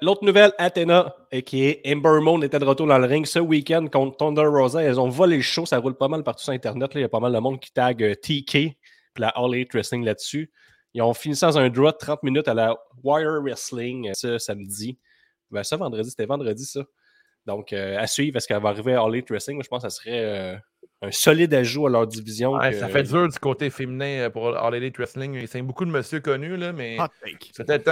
L'autre 0.00 0.24
nouvelle, 0.24 0.52
Athena, 0.56 1.14
qui 1.44 1.64
est 1.64 1.82
Ember 1.86 2.20
Moon, 2.22 2.40
était 2.40 2.58
de 2.58 2.64
retour 2.64 2.86
dans 2.86 2.98
le 2.98 3.06
ring 3.06 3.26
ce 3.26 3.38
week-end 3.38 3.86
contre 3.88 4.16
Thunder 4.16 4.46
Rosa. 4.46 4.82
Elles 4.82 4.98
ont 4.98 5.10
volé 5.10 5.36
le 5.36 5.42
show, 5.42 5.66
ça 5.66 5.78
roule 5.78 5.94
pas 5.94 6.08
mal 6.08 6.22
partout 6.22 6.44
sur 6.44 6.52
Internet. 6.54 6.90
Il 6.94 7.02
y 7.02 7.04
a 7.04 7.08
pas 7.08 7.20
mal 7.20 7.32
de 7.32 7.38
monde 7.38 7.60
qui 7.60 7.70
tag 7.72 8.02
euh, 8.02 8.14
TK, 8.14 8.50
puis 8.50 8.76
la 9.18 9.28
All 9.28 9.54
Elite 9.54 9.72
Wrestling 9.74 10.04
là-dessus. 10.04 10.50
Ils 10.94 11.02
ont 11.02 11.12
fini 11.12 11.36
sans 11.36 11.58
un 11.58 11.68
draw 11.68 11.92
de 11.92 11.96
30 11.98 12.22
minutes 12.22 12.48
à 12.48 12.54
la 12.54 12.74
Wire 13.04 13.42
Wrestling 13.42 14.08
euh, 14.08 14.14
ce 14.14 14.38
samedi. 14.38 14.98
Ben, 15.50 15.62
ça, 15.62 15.76
vendredi, 15.76 16.08
c'était 16.08 16.26
vendredi, 16.26 16.64
ça. 16.64 16.80
Donc, 17.44 17.74
euh, 17.74 17.98
à 17.98 18.06
suivre, 18.06 18.38
est-ce 18.38 18.48
qu'elle 18.48 18.62
va 18.62 18.70
arriver 18.70 18.94
à 18.94 19.02
All 19.02 19.14
Elite 19.14 19.30
Wrestling? 19.30 19.62
Je 19.62 19.68
pense 19.68 19.82
que 19.82 19.90
ça 19.90 19.94
serait 19.94 20.62
un 21.00 21.10
solide 21.10 21.52
ajout 21.52 21.86
à 21.86 21.90
leur 21.90 22.06
division. 22.06 22.58
Ça 22.58 22.88
fait 22.88 23.02
dur 23.02 23.28
du 23.28 23.38
côté 23.38 23.68
féminin 23.68 24.30
pour 24.30 24.56
All 24.56 24.74
Elite 24.74 24.96
Wrestling. 24.96 25.46
C'est 25.46 25.60
beaucoup 25.60 25.84
de 25.84 25.90
monsieur 25.90 26.20
connus, 26.20 26.56
là, 26.56 26.72
mais. 26.72 26.96
C'était 27.52 27.82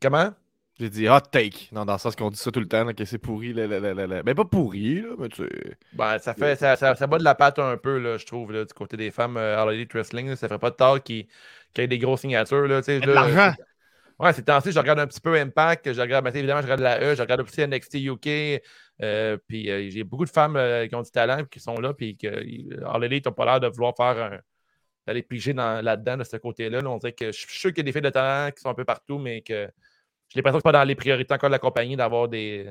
Comment? 0.00 0.30
J'ai 0.78 0.90
dit 0.90 1.08
hot 1.08 1.20
take. 1.30 1.68
Non, 1.72 1.84
dans 1.84 1.94
le 1.94 1.98
sens 1.98 2.14
qu'on 2.14 2.30
dit 2.30 2.38
ça 2.38 2.50
tout 2.50 2.60
le 2.60 2.68
temps, 2.68 2.86
que 2.92 3.04
c'est 3.04 3.18
pourri. 3.18 3.52
Là, 3.52 3.66
là, 3.66 4.22
Mais 4.24 4.34
pas 4.34 4.44
pourri, 4.44 5.00
là, 5.00 5.14
mais 5.18 5.28
tu 5.28 5.48
Ben, 5.94 6.18
ça 6.18 6.34
fait. 6.34 6.56
Ça, 6.56 6.76
ça, 6.76 6.94
ça, 6.94 7.06
bat 7.06 7.18
de 7.18 7.24
la 7.24 7.34
pâte 7.34 7.58
un 7.58 7.76
peu, 7.76 7.98
là, 7.98 8.18
je 8.18 8.26
trouve, 8.26 8.52
là, 8.52 8.64
du 8.64 8.74
côté 8.74 8.96
des 8.96 9.10
femmes 9.10 9.36
euh, 9.36 9.58
à 9.58 9.64
Wrestling. 9.64 10.36
ça 10.36 10.48
ferait 10.48 10.58
pas 10.58 10.70
de 10.70 10.76
tort 10.76 11.02
qu'il 11.02 11.26
y 11.78 11.80
ait 11.80 11.86
des 11.86 11.98
grosses 11.98 12.20
signatures. 12.20 12.66
Là, 12.66 12.82
de 12.82 13.10
l'argent. 13.10 13.54
Ouais, 14.18 14.32
c'est 14.32 14.42
temps 14.42 14.60
je 14.64 14.78
regarde 14.78 14.98
un 14.98 15.06
petit 15.06 15.20
peu 15.20 15.34
Impact, 15.38 15.92
je 15.92 16.00
regarde, 16.00 16.24
ben, 16.24 16.34
évidemment, 16.34 16.62
je 16.62 16.66
regarde 16.66 16.80
la 16.80 17.02
E, 17.02 17.14
je 17.14 17.20
regarde 17.20 17.42
aussi 17.42 17.60
NXT 17.66 17.96
UK, 17.96 18.62
euh, 19.02 19.36
puis 19.46 19.70
euh, 19.70 19.90
j'ai 19.90 20.04
beaucoup 20.04 20.24
de 20.24 20.30
femmes 20.30 20.56
euh, 20.56 20.86
qui 20.86 20.94
ont 20.94 21.02
du 21.02 21.10
talent 21.10 21.44
qui 21.44 21.60
sont 21.60 21.78
là, 21.78 21.92
puis 21.92 22.16
que 22.16 22.26
All 22.86 23.04
Elite 23.04 23.26
n'ont 23.26 23.32
pas 23.32 23.44
l'air 23.44 23.60
de 23.60 23.68
vouloir 23.68 23.94
faire 23.94 24.32
un, 24.32 24.40
d'aller 25.06 25.22
piger 25.22 25.52
là-dedans, 25.52 26.16
de 26.16 26.24
ce 26.24 26.38
côté-là. 26.38 26.80
on 26.86 26.96
dirait 26.96 27.12
que 27.12 27.26
je 27.26 27.38
suis 27.38 27.58
sûr 27.58 27.70
qu'il 27.70 27.78
y 27.78 27.80
a 27.80 27.84
des 27.84 27.92
filles 27.92 28.00
de 28.00 28.08
talent 28.08 28.50
qui 28.52 28.62
sont 28.62 28.70
un 28.70 28.74
peu 28.74 28.86
partout, 28.86 29.18
mais 29.18 29.42
que 29.42 29.70
j'ai 30.28 30.38
l'impression 30.38 30.58
que 30.58 30.60
c'est 30.60 30.72
pas 30.72 30.72
dans 30.72 30.84
les 30.84 30.94
priorités 30.94 31.34
encore 31.34 31.48
de 31.48 31.52
la 31.52 31.58
compagnie 31.58 31.96
d'avoir 31.96 32.28
des, 32.28 32.70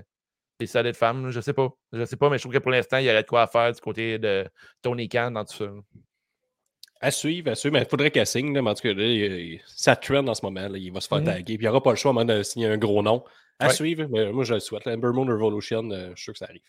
des 0.60 0.68
solides 0.68 0.96
femmes. 0.96 1.30
Je 1.32 1.42
sais 1.42 1.54
pas. 1.54 1.70
Je 1.92 2.06
sais 2.06 2.18
pas, 2.18 2.30
mais 2.30 2.38
je 2.38 2.44
trouve 2.44 2.54
que 2.54 2.60
pour 2.60 2.72
l'instant, 2.72 2.98
il 2.98 3.06
y 3.06 3.10
aurait 3.10 3.24
de 3.24 3.28
quoi 3.28 3.48
faire 3.48 3.72
du 3.72 3.82
côté 3.82 4.20
de 4.20 4.48
Tony 4.82 5.10
Khan 5.10 5.32
dans 5.32 5.46
tout 5.46 5.56
ça. 5.56 5.70
À 7.02 7.12
suivre, 7.12 7.52
à 7.52 7.56
suivre, 7.56 7.74
mais 7.74 7.82
il 7.82 7.90
faudrait 7.90 8.12
qu'elle 8.12 8.26
signe. 8.26 8.54
Là, 8.54 8.62
mais 8.62 8.72
en 8.72 8.74
tout 8.74 8.84
cas, 8.84 8.94
là, 8.94 9.58
ça 9.68 9.96
trend 9.96 10.28
en 10.28 10.34
ce 10.34 10.46
moment. 10.46 10.68
il 10.74 10.92
va 10.92 11.02
se 11.02 11.08
faire 11.08 11.20
mm-hmm. 11.20 11.26
taguer. 11.26 11.44
Puis 11.44 11.56
il 11.56 11.62
n'y 11.62 11.68
aura 11.68 11.84
pas 11.84 11.92
le 11.92 11.98
choix 11.98 12.12
à 12.12 12.14
moment 12.14 12.26
de 12.26 12.42
signer 12.44 12.68
un 12.68 12.78
gros 12.78 13.04
nom. 13.04 13.24
À 13.60 13.70
suivre, 13.70 14.08
mais 14.10 14.32
moi 14.32 14.44
je 14.44 14.56
le 14.56 14.60
souhaite. 14.60 14.86
Ember 14.88 15.12
Moon 15.14 15.26
Revolution, 15.26 15.90
euh, 15.90 16.10
je 16.10 16.16
suis 16.16 16.24
sûr 16.26 16.34
que 16.34 16.40
ça 16.40 16.46
arrive. 16.46 16.62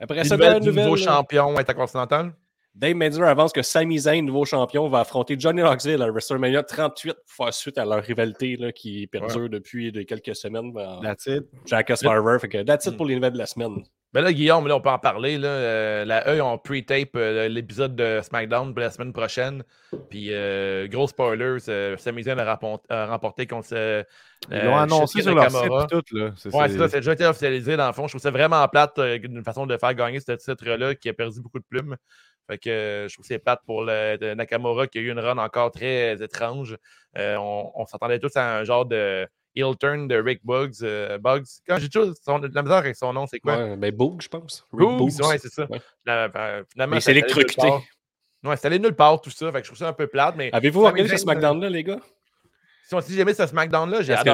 Après 0.00 0.24
ça, 0.24 0.36
nouvelle, 0.36 0.62
nouveau 0.62 0.94
euh, 0.94 0.96
champion 0.96 1.56
intercontinental? 1.56 2.32
Dave 2.74 2.94
Meltzer 2.94 3.24
avance 3.24 3.52
que 3.52 3.62
Sami 3.62 3.98
Zayn, 3.98 4.24
nouveau 4.24 4.44
champion, 4.44 4.88
va 4.88 5.00
affronter 5.00 5.36
Johnny 5.38 5.60
Knoxville 5.60 6.02
à 6.02 6.10
WrestleMania 6.10 6.62
38 6.62 7.14
pour 7.14 7.46
faire 7.46 7.54
suite 7.54 7.78
à 7.78 7.84
leur 7.84 8.02
rivalité 8.02 8.56
là, 8.56 8.72
qui 8.72 9.06
perdure 9.06 9.48
depuis 9.48 9.92
quelques 10.06 10.36
semaines. 10.36 10.72
That's 11.02 11.26
it. 11.26 11.44
Jackass 11.66 12.00
Survivor. 12.00 12.40
Fait 12.40 12.48
que 12.48 12.62
that's 12.62 12.86
it 12.86 12.94
mm. 12.94 12.96
pour 12.96 13.06
les 13.06 13.16
nouvelles 13.16 13.32
de 13.32 13.38
la 13.38 13.46
semaine. 13.46 13.82
Ben 14.12 14.22
là, 14.22 14.32
Guillaume, 14.32 14.66
là, 14.66 14.74
on 14.74 14.80
peut 14.80 14.90
en 14.90 14.98
parler. 14.98 15.38
Là. 15.38 15.48
Euh, 15.48 16.04
la 16.04 16.28
E, 16.28 16.40
on 16.40 16.58
pre-tape 16.58 17.14
euh, 17.14 17.48
l'épisode 17.48 17.94
de 17.94 18.20
SmackDown 18.22 18.74
pour 18.74 18.80
la 18.80 18.90
semaine 18.90 19.12
prochaine. 19.12 19.62
Puis, 20.08 20.30
euh, 20.32 20.88
gros 20.88 21.06
spoilers, 21.06 21.60
Sami 21.96 22.24
Zayn 22.24 22.36
a, 22.38 23.06
remporté 23.06 23.46
contre. 23.46 24.04
Ils 24.50 24.64
l'ont 24.64 24.76
annoncé 24.76 25.22
sur 25.22 25.34
leur 25.34 25.50
site 25.50 25.70
tout. 25.90 26.16
Là. 26.16 26.24
ouais, 26.24 26.32
c'est 26.68 26.78
ça. 26.78 26.88
C'est 26.88 26.96
déjà 26.96 27.12
été 27.12 27.24
officialisé 27.24 27.76
dans 27.76 27.86
le 27.86 27.92
fond. 27.92 28.08
Je 28.08 28.12
trouve 28.12 28.22
ça 28.22 28.32
vraiment 28.32 28.66
plate 28.66 28.98
d'une 28.98 29.44
façon 29.44 29.64
de 29.66 29.76
faire 29.76 29.94
gagner 29.94 30.18
ce 30.18 30.32
titre-là 30.32 30.96
qui 30.96 31.08
a 31.08 31.12
perdu 31.12 31.40
beaucoup 31.40 31.60
de 31.60 31.64
plumes. 31.68 31.96
Fait 32.50 32.58
que 32.58 33.06
je 33.08 33.14
trouve 33.14 33.22
que 33.22 33.28
c'est 33.28 33.38
plate 33.38 33.60
pour 33.64 33.84
le, 33.84 34.34
Nakamura 34.34 34.88
qui 34.88 34.98
a 34.98 35.00
eu 35.02 35.10
une 35.12 35.20
run 35.20 35.38
encore 35.38 35.70
très 35.70 36.20
étrange. 36.20 36.76
on, 37.16 37.86
s'attendait 37.86 38.18
tous 38.18 38.36
à 38.36 38.58
un 38.58 38.64
genre 38.64 38.86
de 38.86 39.28
heel 39.54 39.76
turn 39.78 40.08
de 40.08 40.16
Rick 40.16 40.44
Bugs. 40.44 40.80
Bugs. 41.20 41.44
Quand 41.68 41.78
j'ai 41.78 41.88
toujours 41.88 42.12
la 42.28 42.62
misère 42.62 42.78
avec 42.78 42.96
son 42.96 43.12
nom, 43.12 43.28
c'est 43.28 43.38
quoi? 43.38 43.56
Ouais, 43.56 43.76
ben 43.76 43.94
Bugs, 43.94 44.18
je 44.20 44.28
pense. 44.28 44.66
Bugs, 44.72 45.10
ouais, 45.28 45.38
c'est 45.38 45.52
ça. 45.52 45.68
Ben, 46.04 46.64
finalement, 46.72 46.98
c'est 46.98 47.12
électrocuté. 47.12 47.68
Ouais, 48.42 48.56
c'est 48.56 48.66
allé 48.66 48.78
nulle 48.78 48.96
part 48.96 49.20
tout 49.20 49.30
ça. 49.30 49.52
Fait 49.52 49.58
que 49.58 49.66
je 49.66 49.70
trouve 49.70 49.78
ça 49.78 49.88
un 49.88 49.92
peu 49.92 50.08
plate. 50.08 50.34
Mais 50.36 50.50
Avez-vous 50.52 50.80
regardé 50.80 51.08
ce 51.08 51.18
SmackDown-là, 51.18 51.68
les 51.68 51.84
gars? 51.84 52.00
Si, 52.88 52.94
on, 52.94 53.00
si 53.00 53.14
jamais 53.14 53.34
ce 53.34 53.46
SmackDown-là, 53.46 54.02
j'ai 54.02 54.14
Est-ce 54.14 54.24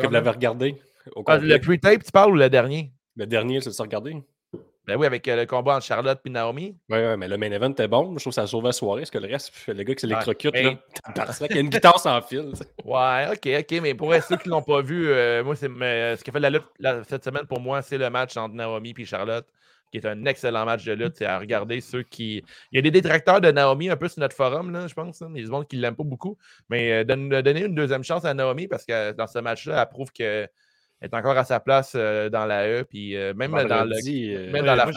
que 0.00 0.06
vous 0.06 0.12
l'avez 0.12 0.30
regardé? 0.30 0.80
Ah, 1.26 1.36
le 1.36 1.58
pre-tape, 1.58 2.04
tu 2.04 2.12
parles 2.12 2.32
ou 2.32 2.36
le 2.36 2.48
dernier? 2.48 2.92
Le 3.16 3.26
dernier, 3.26 3.60
c'est 3.60 3.72
ça 3.72 3.82
regardé? 3.82 4.16
Ben 4.88 4.96
oui, 4.96 5.04
avec 5.04 5.28
euh, 5.28 5.36
le 5.36 5.44
combat 5.44 5.76
entre 5.76 5.84
Charlotte 5.84 6.18
et 6.24 6.30
Naomi. 6.30 6.74
Oui, 6.88 6.96
ouais, 6.96 7.16
mais 7.18 7.28
le 7.28 7.36
main 7.36 7.52
event 7.52 7.68
était 7.68 7.86
bon. 7.86 8.14
Je 8.14 8.22
trouve 8.22 8.30
que 8.30 8.36
ça 8.36 8.44
a 8.44 8.46
sauvé 8.46 8.68
la 8.68 8.72
soirée. 8.72 9.02
Parce 9.02 9.10
que 9.10 9.18
le 9.18 9.28
reste, 9.28 9.52
le 9.66 9.82
gars 9.82 9.94
qui 9.94 10.00
s'électrocute, 10.00 10.54
ouais, 10.54 10.78
là, 11.14 11.26
c'est 11.32 11.46
qu'il 11.46 11.56
y 11.56 11.58
a 11.58 11.60
une 11.60 11.68
guitare 11.68 12.00
sans 12.00 12.22
fil. 12.22 12.52
Ouais, 12.86 13.26
ok, 13.30 13.48
ok. 13.60 13.80
Mais 13.82 13.92
pour 13.92 14.14
ceux 14.14 14.38
qui 14.38 14.48
ne 14.48 14.54
l'ont 14.54 14.62
pas 14.62 14.80
vu, 14.80 15.10
euh, 15.10 15.44
moi, 15.44 15.56
c'est, 15.56 15.68
ce 15.68 16.24
qui 16.24 16.30
a 16.30 16.32
fait 16.32 16.40
la 16.40 16.48
lutte 16.48 16.64
cette 17.06 17.22
semaine 17.22 17.44
pour 17.44 17.60
moi, 17.60 17.82
c'est 17.82 17.98
le 17.98 18.08
match 18.08 18.34
entre 18.38 18.54
Naomi 18.54 18.94
et 18.96 19.04
Charlotte 19.04 19.46
qui 19.90 19.98
est 19.98 20.06
un 20.06 20.24
excellent 20.24 20.64
match 20.64 20.84
de 20.84 20.92
lutte. 20.92 21.16
C'est 21.16 21.26
à 21.26 21.38
regarder 21.38 21.80
ceux 21.80 22.02
qui. 22.02 22.42
Il 22.72 22.76
y 22.76 22.78
a 22.78 22.82
des 22.82 22.90
détracteurs 22.90 23.40
de 23.42 23.50
Naomi 23.50 23.90
un 23.90 23.96
peu 23.96 24.08
sur 24.08 24.20
notre 24.20 24.36
forum, 24.36 24.70
là, 24.70 24.86
je 24.86 24.94
pense. 24.94 25.20
Il 25.20 25.36
y 25.36 25.40
a 25.40 25.44
des 25.44 25.50
gens 25.50 25.64
qui 25.64 25.76
ne 25.76 25.82
l'aiment 25.82 25.96
pas 25.96 26.04
beaucoup. 26.04 26.38
Mais 26.70 26.92
euh, 26.92 27.04
donner 27.04 27.64
une 27.64 27.74
deuxième 27.74 28.04
chance 28.04 28.24
à 28.24 28.32
Naomi 28.32 28.68
parce 28.68 28.84
que 28.84 29.12
dans 29.12 29.26
ce 29.26 29.38
match-là, 29.38 29.82
elle 29.82 29.88
prouve 29.88 30.12
qu'elle 30.12 30.48
est 31.00 31.14
encore 31.14 31.36
à 31.36 31.44
sa 31.44 31.60
place 31.60 31.92
euh, 31.94 32.28
dans 32.28 32.46
la 32.46 32.66
E. 32.68 32.84
Puis 32.84 33.16
euh, 33.16 33.34
même 33.34 33.52
dans, 33.52 33.84
le, 33.84 34.50
même 34.50 34.64
dans 34.64 34.74
la 34.74 34.90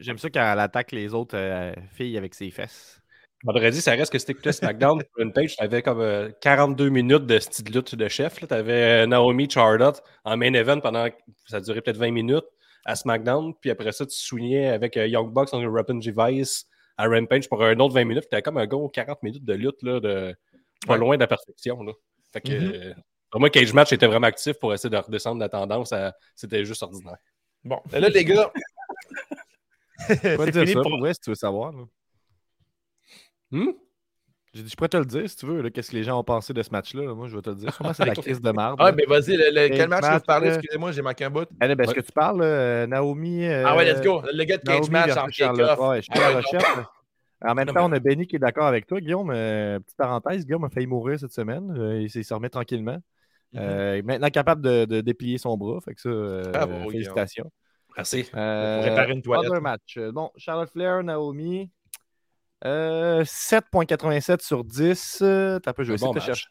J'aime 0.00 0.18
ça 0.18 0.30
quand 0.30 0.52
elle 0.52 0.60
attaque 0.60 0.92
les 0.92 1.14
autres 1.14 1.72
filles 1.92 2.16
avec 2.16 2.34
ses 2.34 2.50
fesses. 2.50 3.00
Vendredi, 3.44 3.80
ça 3.80 3.92
reste 3.92 4.10
que 4.10 4.18
c'était 4.18 4.32
écouté 4.32 4.50
SmackDown 4.50 5.00
sur 5.00 5.24
une 5.24 5.32
page. 5.32 5.56
Tu 5.56 5.62
avais 5.62 5.80
comme 5.80 6.32
42 6.40 6.88
minutes 6.88 7.26
de 7.26 7.38
style 7.38 7.72
lutte 7.72 7.94
de 7.94 8.08
chef. 8.08 8.46
Tu 8.46 8.52
avais 8.52 9.06
Naomi 9.06 9.48
Charlotte 9.48 10.02
en 10.24 10.36
main 10.36 10.52
event 10.54 10.80
pendant. 10.80 11.06
Ça 11.46 11.60
durait 11.60 11.80
peut-être 11.80 11.98
20 11.98 12.10
minutes 12.10 12.46
à 12.88 12.96
SmackDown, 12.96 13.52
puis 13.60 13.70
après 13.70 13.92
ça, 13.92 14.06
tu 14.06 14.16
soulignais 14.16 14.68
avec 14.68 14.96
euh, 14.96 15.06
Young 15.06 15.30
Bucks 15.30 15.52
en 15.52 15.62
Weapon 15.62 16.00
Vice 16.00 16.66
à 16.96 17.06
Rampage 17.06 17.46
pour 17.48 17.62
un 17.62 17.78
autre 17.80 17.94
20 17.94 18.04
minutes. 18.06 18.24
Tu 18.32 18.42
comme 18.42 18.56
un 18.56 18.66
gros 18.66 18.88
40 18.88 19.22
minutes 19.22 19.44
de 19.44 19.52
lutte, 19.52 19.82
là, 19.82 20.00
de, 20.00 20.34
pas 20.86 20.96
loin 20.96 21.16
de 21.16 21.20
la 21.20 21.26
perfection. 21.26 21.82
Là. 21.82 21.92
Fait 22.32 22.40
que, 22.40 22.48
mm-hmm. 22.48 22.94
Pour 23.30 23.40
moi, 23.40 23.50
Cage 23.50 23.72
Match 23.72 23.92
était 23.92 24.06
vraiment 24.06 24.26
actif 24.26 24.54
pour 24.58 24.72
essayer 24.72 24.90
de 24.90 24.96
redescendre 24.96 25.40
la 25.40 25.48
tendance. 25.48 25.92
C'était 26.34 26.64
juste 26.64 26.82
ordinaire. 26.82 27.18
Bon, 27.64 27.80
là, 27.92 28.08
les 28.08 28.24
gars. 28.24 28.50
Pas 30.08 30.50
dire 30.50 30.68
ça, 30.68 30.80
pour... 30.80 30.98
vrai, 30.98 31.14
si 31.14 31.20
tu 31.20 31.30
veux 31.30 31.36
savoir. 31.36 31.72
Là. 31.72 31.84
Hmm? 33.50 33.72
J'ai 34.54 34.62
dit, 34.62 34.70
je 34.70 34.76
pourrais 34.76 34.88
te 34.88 34.96
le 34.96 35.04
dire 35.04 35.28
si 35.28 35.36
tu 35.36 35.46
veux, 35.46 35.68
qu'est-ce 35.68 35.90
que 35.90 35.96
les 35.96 36.04
gens 36.04 36.18
ont 36.18 36.24
pensé 36.24 36.54
de 36.54 36.62
ce 36.62 36.70
match-là. 36.70 37.14
Moi, 37.14 37.28
je 37.28 37.36
vais 37.36 37.42
te 37.42 37.50
le 37.50 37.56
dire. 37.56 37.74
Sûrement, 37.74 37.92
c'est 37.92 38.06
la 38.06 38.14
crise 38.14 38.40
de 38.40 38.50
marde. 38.50 38.76
Ah, 38.80 38.92
mais 38.92 39.04
vas-y, 39.04 39.36
quel 39.70 39.88
match, 39.88 40.04
que 40.04 40.18
tu 40.18 40.26
parlais? 40.26 40.48
Excusez-moi, 40.54 40.92
j'ai 40.92 41.02
manqué 41.02 41.24
un 41.24 41.30
bout. 41.30 41.48
Allez, 41.60 41.74
ben, 41.74 41.84
est-ce 41.84 41.94
que 41.94 42.00
tu 42.00 42.12
parles, 42.12 42.40
euh, 42.42 42.86
Naomi 42.86 43.44
euh, 43.44 43.64
Ah, 43.66 43.76
ouais, 43.76 43.84
let's 43.84 44.02
go. 44.02 44.22
Le 44.32 44.44
gars 44.44 44.56
de 44.56 44.62
Cage 44.62 44.90
Match 44.90 45.16
en 45.16 45.26
kick-off. 45.26 45.78
Ouais, 45.78 45.96
je 46.02 46.10
suis 46.10 46.20
à 46.20 46.30
la 46.30 46.36
recherche. 46.38 46.64
En 47.46 47.54
même 47.54 47.68
temps, 47.68 47.88
on 47.88 47.92
a 47.92 48.00
Benny 48.00 48.26
qui 48.26 48.36
est 48.36 48.40
d'accord 48.40 48.66
avec 48.66 48.86
toi, 48.86 49.00
Guillaume. 49.00 49.30
Euh, 49.32 49.78
petite 49.80 49.96
parenthèse, 49.96 50.44
Guillaume 50.44 50.64
a 50.64 50.70
failli 50.70 50.86
mourir 50.86 51.20
cette 51.20 51.32
semaine. 51.32 52.00
il 52.00 52.10
s'est 52.10 52.34
remis 52.34 52.50
tranquillement. 52.50 52.98
Mm-hmm. 53.54 54.02
maintenant 54.04 54.28
capable 54.30 54.62
de, 54.62 55.00
déplier 55.00 55.38
son 55.38 55.56
bras. 55.56 55.80
Fait 55.80 55.94
que 55.94 56.42
ça, 56.52 56.66
félicitations. 56.90 57.50
Merci. 57.96 58.30
Euh, 58.34 58.76
pour 58.76 58.84
réparer 58.84 59.12
une 59.12 59.22
toilette. 59.22 59.62
match. 59.62 59.98
Bon, 59.98 60.30
Charlotte 60.36 60.70
Flair, 60.70 61.02
Naomi. 61.02 61.70
7.87 62.62 64.30
euh, 64.30 64.36
sur 64.40 64.64
10. 64.64 65.18
Euh, 65.22 65.58
je, 65.78 65.92
vais 65.92 65.98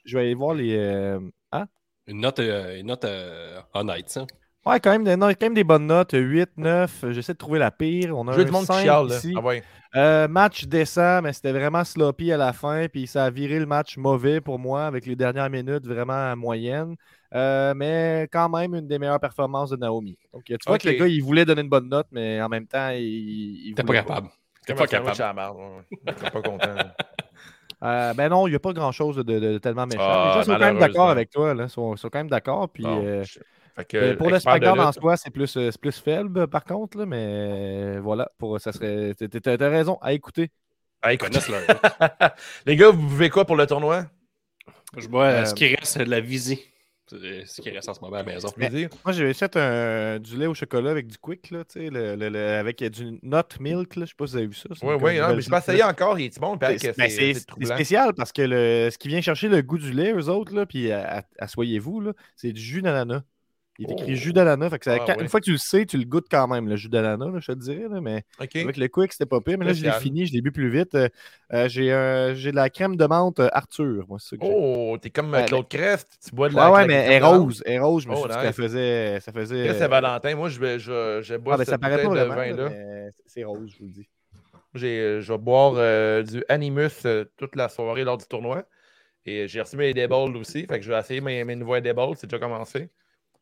je 0.06 0.18
vais 0.18 0.24
aller 0.24 0.36
voir 0.36 0.54
les. 0.54 0.75
Euh, 0.75 1.20
hein? 1.51 1.68
Une 2.06 2.22
note, 2.22 2.39
une 2.39 2.88
note 2.88 3.06
honnête, 3.74 4.10
ça. 4.10 4.25
Ouais, 4.67 4.79
quand 4.79 4.91
même, 4.91 5.03
des, 5.03 5.15
quand 5.15 5.41
même 5.41 5.53
des 5.53 5.63
bonnes 5.63 5.88
notes. 5.88 6.12
8, 6.13 6.50
9. 6.57 7.05
J'essaie 7.12 7.33
de 7.33 7.38
trouver 7.38 7.59
la 7.59 7.71
pire. 7.71 8.17
On 8.17 8.27
a 8.27 8.33
un 8.33 8.65
5 8.65 9.09
ici. 9.09 9.36
Ah 9.93 10.27
match 10.27 10.65
décent, 10.65 11.21
mais 11.21 11.33
c'était 11.33 11.53
vraiment 11.53 11.83
sloppy 11.83 12.31
à 12.31 12.38
la 12.38 12.53
fin. 12.53 12.88
Puis 12.88 13.07
ça 13.07 13.25
a 13.25 13.29
viré 13.29 13.59
le 13.59 13.65
match 13.65 13.97
mauvais 13.97 14.41
pour 14.41 14.59
moi 14.59 14.86
avec 14.86 15.05
les 15.05 15.15
dernières 15.15 15.50
minutes 15.50 15.86
vraiment 15.88 16.36
moyennes. 16.36 16.95
mais 17.33 18.27
quand 18.31 18.50
même, 18.50 18.75
une 18.75 18.88
des 18.88 19.00
meilleures 19.00 19.19
performances 19.19 19.69
de 19.69 19.77
Naomi. 19.77 20.17
Donc, 20.33 20.43
tu 20.43 20.57
vois 20.67 20.77
que 20.77 20.88
le 20.88 20.95
gars, 20.95 21.07
il 21.07 21.24
voulait 21.24 21.45
donner 21.45 21.62
une 21.62 21.69
bonne 21.69 21.89
note, 21.89 22.07
mais 22.12 22.41
en 22.41 22.50
même 22.50 22.67
temps, 22.67 22.89
il. 22.89 23.67
il 23.67 23.75
pas 23.75 23.83
capable. 23.83 24.29
T'es 24.65 24.75
pas 24.75 24.86
capable. 24.86 25.15
T'es 26.05 26.29
pas 26.29 26.41
content. 26.41 26.74
Euh, 27.83 28.13
ben 28.15 28.29
non, 28.29 28.47
il 28.47 28.51
n'y 28.51 28.55
a 28.55 28.59
pas 28.59 28.74
grand-chose 28.74 29.17
de, 29.17 29.57
tellement 29.59 29.86
méchant. 29.86 30.01
Ah, 30.01 30.29
les 30.29 30.39
gens 30.39 30.45
sont 30.45 30.59
quand 30.59 30.65
même 30.65 30.79
d'accord 30.79 31.09
avec 31.09 31.29
toi. 31.29 31.53
Ils 31.55 31.69
sont, 31.69 31.95
sont, 31.95 32.09
quand 32.09 32.19
même 32.19 32.29
d'accord. 32.29 32.69
Puis, 32.69 32.83
euh, 32.88 33.24
euh, 33.93 34.15
pour 34.15 34.29
le 34.29 34.39
SmackDown 34.39 34.79
en 34.79 34.91
soi, 34.91 35.17
c'est 35.17 35.29
plus, 35.29 35.57
plus 35.79 36.00
faible 36.00 36.48
par 36.48 36.63
contre. 36.63 36.98
Là, 36.98 37.05
mais 37.05 38.00
voilà, 38.00 38.31
pour, 38.38 38.60
ça 38.60 38.72
serait. 38.72 39.13
T'as 39.15 39.69
raison. 39.69 39.98
À 40.01 40.13
écouter. 40.13 40.51
À 41.01 41.13
écouter. 41.13 41.39
les 42.65 42.75
gars, 42.75 42.89
vous 42.89 43.07
buvez 43.07 43.29
quoi 43.29 43.46
pour 43.46 43.55
le 43.55 43.67
tournoi? 43.67 44.05
Je 44.98 45.07
bois 45.07 45.46
ce 45.46 45.53
qui 45.53 45.67
reste 45.67 46.00
de 46.00 46.10
la 46.10 46.19
visée. 46.19 46.65
Ce 47.10 47.62
qui 47.62 47.69
reste 47.69 47.88
en 47.88 47.93
ce 47.93 48.01
moment 48.01 48.17
à 48.17 48.24
la 48.24 48.34
maison. 48.34 48.50
moi, 49.05 49.13
j'ai 49.13 49.34
fait 49.34 49.55
un, 49.55 50.19
du 50.19 50.36
lait 50.36 50.48
au 50.48 50.53
chocolat 50.53 50.91
avec 50.91 51.07
du 51.07 51.17
quick, 51.17 51.51
là, 51.51 51.63
le, 51.75 52.15
le, 52.15 52.38
avec 52.38 52.84
du 52.84 53.19
nut 53.24 53.60
milk. 53.60 53.96
Là. 53.96 54.05
Je 54.05 54.10
sais 54.10 54.15
pas 54.17 54.27
si 54.27 54.34
vous 54.34 54.38
avez 54.38 54.48
vu 54.48 54.55
ça. 54.55 54.69
Oui, 54.81 54.96
oui, 55.01 55.19
non, 55.19 55.36
mais 55.36 55.41
je 55.41 55.50
pas 55.50 55.60
essayé 55.60 55.84
encore. 55.84 56.19
Il 56.19 56.25
est 56.25 56.39
bon. 56.39 56.57
C'est 56.60 57.34
spécial 57.34 58.13
parce 58.13 58.31
que 58.31 58.41
le, 58.41 58.89
ce 58.91 58.98
qui 58.98 59.07
vient 59.07 59.22
chercher 59.22 59.48
le 59.48 59.62
goût 59.62 59.77
du 59.77 59.93
lait, 59.93 60.13
eux 60.13 60.29
autres, 60.29 60.53
là, 60.53 60.65
puis 60.65 60.91
assoyez-vous, 61.39 62.12
c'est 62.36 62.51
du 62.51 62.62
jus 62.62 62.81
d'ananas. 62.81 63.22
Il 63.79 63.91
est 63.91 63.93
écrit 63.93 64.15
jus 64.15 64.34
d'ananas. 64.34 64.69
Ah, 64.88 65.15
une 65.19 65.27
fois 65.27 65.39
que 65.39 65.46
tu 65.46 65.51
le 65.51 65.57
sais, 65.57 65.86
tu 65.86 65.98
le 65.98 66.05
goûtes 66.05 66.27
quand 66.29 66.48
même, 66.48 66.67
le 66.67 66.75
jus 66.75 66.89
d'ananas, 66.89 67.39
je 67.39 67.51
te 67.51 67.57
dirais. 67.57 67.88
mais 68.01 68.24
avec 68.39 68.77
le 68.77 68.88
quick, 68.88 69.12
c'était 69.12 69.25
pas 69.25 69.39
pire. 69.41 69.57
Mais 69.57 69.65
là, 69.65 69.74
je 69.74 69.84
l'ai 69.84 69.91
fini, 69.93 70.25
je 70.25 70.34
l'ai 70.34 70.41
bu 70.41 70.51
plus 70.51 70.69
vite. 70.69 70.96
Euh, 70.96 71.10
euh, 71.53 71.67
j'ai 71.69 72.51
de 72.51 72.55
la 72.55 72.69
crème 72.69 72.96
de 72.96 73.05
menthe 73.05 73.39
euh, 73.39 73.50
Arthur. 73.51 74.05
Moi, 74.07 74.17
ça 74.19 74.36
oh, 74.41 74.98
t'es 75.01 75.10
comme 75.10 75.36
Claude 75.46 75.67
Crest. 75.67 76.07
Tu 76.27 76.36
bois 76.36 76.50
de 76.50 76.55
la. 76.55 76.69
Ouais, 76.69 76.77
ouais, 76.77 76.88
mais 76.88 76.93
elle 76.93 77.24
est 77.24 77.25
rose. 77.25 77.63
Elle 77.65 77.74
est 77.74 77.79
rose. 77.79 78.03
Je 78.03 78.10
me 78.10 78.13
oh, 78.13 78.17
suis 78.17 78.29
dit 78.29 78.48
que 78.48 78.51
faisait. 78.51 79.19
Ça 79.19 79.31
faisait 79.31 79.74
c'est 79.74 79.88
Valentin. 79.88 80.36
Moi, 80.36 80.50
je, 80.50 80.77
je, 80.77 81.22
je 81.22 81.36
bois 81.36 81.53
ah, 81.53 81.57
ben, 81.57 81.63
cette 81.63 81.72
ça 81.74 81.77
paraît 81.77 82.03
pas 82.03 82.10
de 82.10 82.24
vin 82.24 82.55
là. 82.55 83.10
C'est 83.25 83.43
rose, 83.43 83.72
je 83.72 83.79
vous 83.79 83.86
le 83.86 83.91
dis. 83.91 84.10
Je 84.74 85.19
vais 85.19 85.38
boire 85.38 86.24
du 86.24 86.43
Animus 86.50 87.05
toute 87.38 87.55
la 87.55 87.69
soirée 87.69 88.03
lors 88.03 88.17
du 88.17 88.25
tournoi. 88.25 88.63
Et 89.25 89.46
j'ai 89.48 89.60
reçu 89.60 89.75
mes 89.75 89.93
Deballs 89.93 90.38
aussi. 90.38 90.65
Fait 90.65 90.79
que 90.79 90.86
je 90.86 90.91
vais 90.91 90.98
essayer 90.98 91.19
mes, 91.19 91.43
mes 91.43 91.55
nouveaux 91.55 91.79
Deballs. 91.81 92.15
C'est 92.15 92.27
déjà 92.27 92.39
commencé 92.39 92.89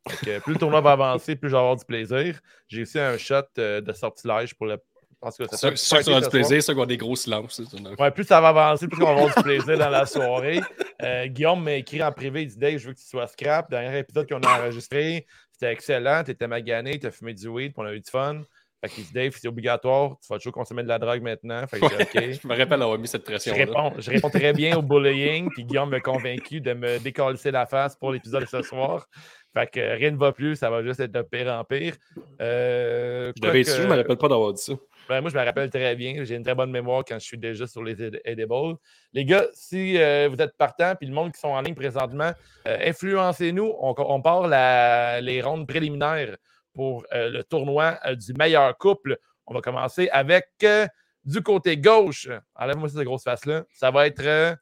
plus 0.05 0.53
le 0.53 0.59
tournoi 0.59 0.81
va 0.81 0.91
avancer, 0.91 1.35
plus 1.35 1.49
je 1.49 1.55
vais 1.55 1.59
avoir 1.59 1.75
du 1.75 1.85
plaisir. 1.85 2.39
J'ai 2.67 2.83
aussi 2.83 2.99
un 2.99 3.17
shot 3.17 3.41
euh, 3.57 3.81
de 3.81 3.93
sortilège 3.93 4.53
pour 4.53 4.67
le. 4.67 4.77
Parce 5.21 5.37
que 5.37 5.47
ça, 5.47 5.75
ça, 5.75 6.21
du 6.21 6.29
plaisir, 6.29 6.61
ça 6.61 6.73
va 6.73 6.85
des 6.85 6.97
gros 6.97 7.15
silences. 7.15 7.59
Ouais, 7.97 8.11
plus 8.11 8.25
ça 8.25 8.39
va 8.41 8.49
avancer, 8.49 8.87
plus 8.87 9.01
on 9.01 9.05
va 9.05 9.11
avoir 9.11 9.35
du 9.35 9.41
plaisir 9.41 9.77
dans 9.77 9.89
la 9.89 10.05
soirée. 10.05 10.61
Euh, 11.01 11.25
Guillaume 11.27 11.63
m'a 11.63 11.73
écrit 11.73 12.03
en 12.03 12.11
privé, 12.11 12.43
il 12.43 12.49
dit 12.49 12.57
Dave, 12.57 12.77
je 12.77 12.87
veux 12.87 12.93
que 12.93 12.99
tu 12.99 13.07
sois 13.07 13.25
scrap. 13.25 13.69
Dernier 13.69 13.97
épisode 13.99 14.29
qu'on 14.29 14.41
a 14.41 14.59
enregistré, 14.59 15.25
c'était 15.51 15.71
excellent, 15.71 16.23
tu 16.23 16.31
étais 16.31 16.47
magané, 16.47 16.99
tu 16.99 17.07
as 17.07 17.11
fumé 17.11 17.33
du 17.33 17.47
weed, 17.47 17.73
puis 17.73 17.81
on 17.83 17.87
a 17.87 17.93
eu 17.93 18.01
du 18.01 18.11
fun. 18.11 18.41
Fait 18.81 18.89
qu'il 18.89 19.05
dit 19.05 19.13
Dave, 19.13 19.33
c'est 19.35 19.47
obligatoire, 19.47 20.17
tu 20.21 20.27
vas 20.29 20.37
toujours 20.37 20.53
consommer 20.53 20.83
de 20.83 20.87
la 20.87 20.99
drogue 20.99 21.21
maintenant. 21.21 21.65
Fait 21.65 21.79
que 21.79 21.87
je 22.33 22.47
me 22.47 22.55
rappelle 22.55 22.81
avoir 22.81 22.99
mis 22.99 23.07
cette 23.07 23.23
pression. 23.23 23.53
Je 23.53 23.59
réponds, 23.59 23.93
je 23.97 24.11
réponds 24.11 24.29
très 24.29 24.53
bien 24.53 24.77
au 24.77 24.81
bullying, 24.81 25.49
puis 25.49 25.63
Guillaume 25.63 25.89
m'a 25.89 26.01
convaincu 26.01 26.61
de 26.61 26.73
me 26.73 26.99
décoller 26.99 27.37
la 27.45 27.65
face 27.65 27.95
pour 27.95 28.11
l'épisode 28.11 28.43
de 28.43 28.47
ce 28.47 28.61
soir. 28.61 29.07
Fait 29.55 29.67
que 29.67 29.79
rien 29.79 30.11
ne 30.11 30.17
va 30.17 30.33
plus, 30.33 30.57
ça 30.57 30.69
va 30.69 30.83
juste 30.83 30.99
être 30.99 31.13
de 31.13 31.21
pire 31.21 31.47
en 31.47 31.63
pire. 31.63 31.95
Euh, 32.41 33.31
je 33.37 33.41
l'avais 33.41 33.63
je 33.63 33.83
ne 33.83 33.87
me 33.87 33.95
rappelle 33.95 34.17
pas 34.17 34.27
d'avoir 34.27 34.51
dit 34.51 34.61
ça. 34.61 34.73
Ben, 35.07 35.21
moi, 35.21 35.29
je 35.29 35.37
me 35.37 35.45
rappelle 35.45 35.69
très 35.69 35.95
bien. 35.95 36.25
J'ai 36.25 36.35
une 36.35 36.43
très 36.43 36.55
bonne 36.55 36.71
mémoire 36.71 37.05
quand 37.07 37.17
je 37.17 37.23
suis 37.23 37.37
déjà 37.37 37.65
sur 37.65 37.81
les 37.81 38.03
edibles. 38.25 38.75
Les 39.13 39.23
gars, 39.23 39.45
si 39.53 39.97
euh, 39.97 40.27
vous 40.29 40.35
êtes 40.41 40.57
partants, 40.57 40.95
puis 40.95 41.07
le 41.07 41.13
monde 41.13 41.31
qui 41.31 41.39
sont 41.39 41.47
en 41.47 41.61
ligne 41.61 41.75
présentement, 41.75 42.31
euh, 42.67 42.77
influencez-nous. 42.81 43.73
On, 43.79 43.95
on, 43.97 44.21
part 44.21 44.49
les 45.21 45.41
rondes 45.41 45.67
préliminaires 45.67 46.35
pour 46.73 47.05
le 47.13 47.41
tournoi 47.43 47.97
du 48.15 48.33
meilleur 48.33 48.77
couple. 48.77 49.17
On 49.47 49.53
va 49.53 49.61
commencer 49.61 50.09
avec 50.11 50.47
du 51.23 51.41
côté 51.41 51.77
gauche. 51.77 52.27
Enlève-moi 52.55 52.89
cette 52.89 53.03
grosse 53.03 53.23
face-là. 53.23 53.63
Ça 53.73 53.89
va 53.89 54.07
être 54.07 54.57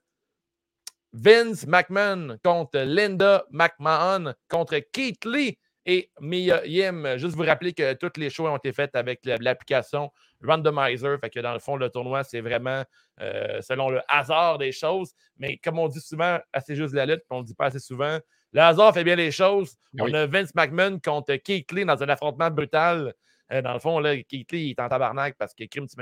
Vince 1.13 1.67
McMahon 1.67 2.37
contre 2.43 2.79
Linda 2.79 3.45
McMahon 3.51 4.33
contre 4.49 4.79
Keith 4.91 5.23
Lee 5.25 5.57
et 5.85 6.09
Mia 6.19 6.65
Yim. 6.65 7.17
Juste 7.17 7.35
vous 7.35 7.43
rappeler 7.43 7.73
que 7.73 7.93
tous 7.93 8.19
les 8.19 8.29
choix 8.29 8.51
ont 8.51 8.57
été 8.57 8.73
faits 8.73 8.95
avec 8.95 9.19
l'application 9.23 10.11
Randomizer. 10.43 11.19
Fait 11.19 11.29
que 11.29 11.39
dans 11.39 11.53
le 11.53 11.59
fond, 11.59 11.75
le 11.75 11.89
tournoi, 11.89 12.23
c'est 12.23 12.41
vraiment 12.41 12.83
euh, 13.21 13.61
selon 13.61 13.89
le 13.89 14.01
hasard 14.07 14.57
des 14.57 14.71
choses. 14.71 15.11
Mais 15.37 15.57
comme 15.57 15.77
on 15.77 15.87
dit 15.87 16.01
souvent, 16.01 16.39
assez 16.51 16.75
juste 16.75 16.95
la 16.95 17.05
lutte, 17.05 17.19
puis 17.19 17.37
on 17.37 17.41
ne 17.41 17.45
dit 17.45 17.53
pas 17.53 17.65
assez 17.65 17.79
souvent, 17.79 18.17
le 18.51 18.61
hasard 18.61 18.93
fait 18.93 19.03
bien 19.03 19.15
les 19.15 19.31
choses. 19.31 19.75
On 19.99 20.11
a 20.13 20.25
Vince 20.25 20.53
McMahon 20.55 20.99
contre 20.99 21.35
Keith 21.35 21.71
Lee 21.71 21.85
dans 21.85 22.01
un 22.01 22.09
affrontement 22.09 22.49
brutal. 22.49 23.13
dans 23.51 23.73
le 23.73 23.79
fond, 23.79 23.99
là, 23.99 24.15
Keith 24.23 24.51
Lee, 24.51 24.71
est 24.71 24.79
en 24.79 24.89
tabarnak 24.89 25.35
parce 25.37 25.53
que 25.53 25.65
Kim, 25.65 25.87
tu 25.87 25.95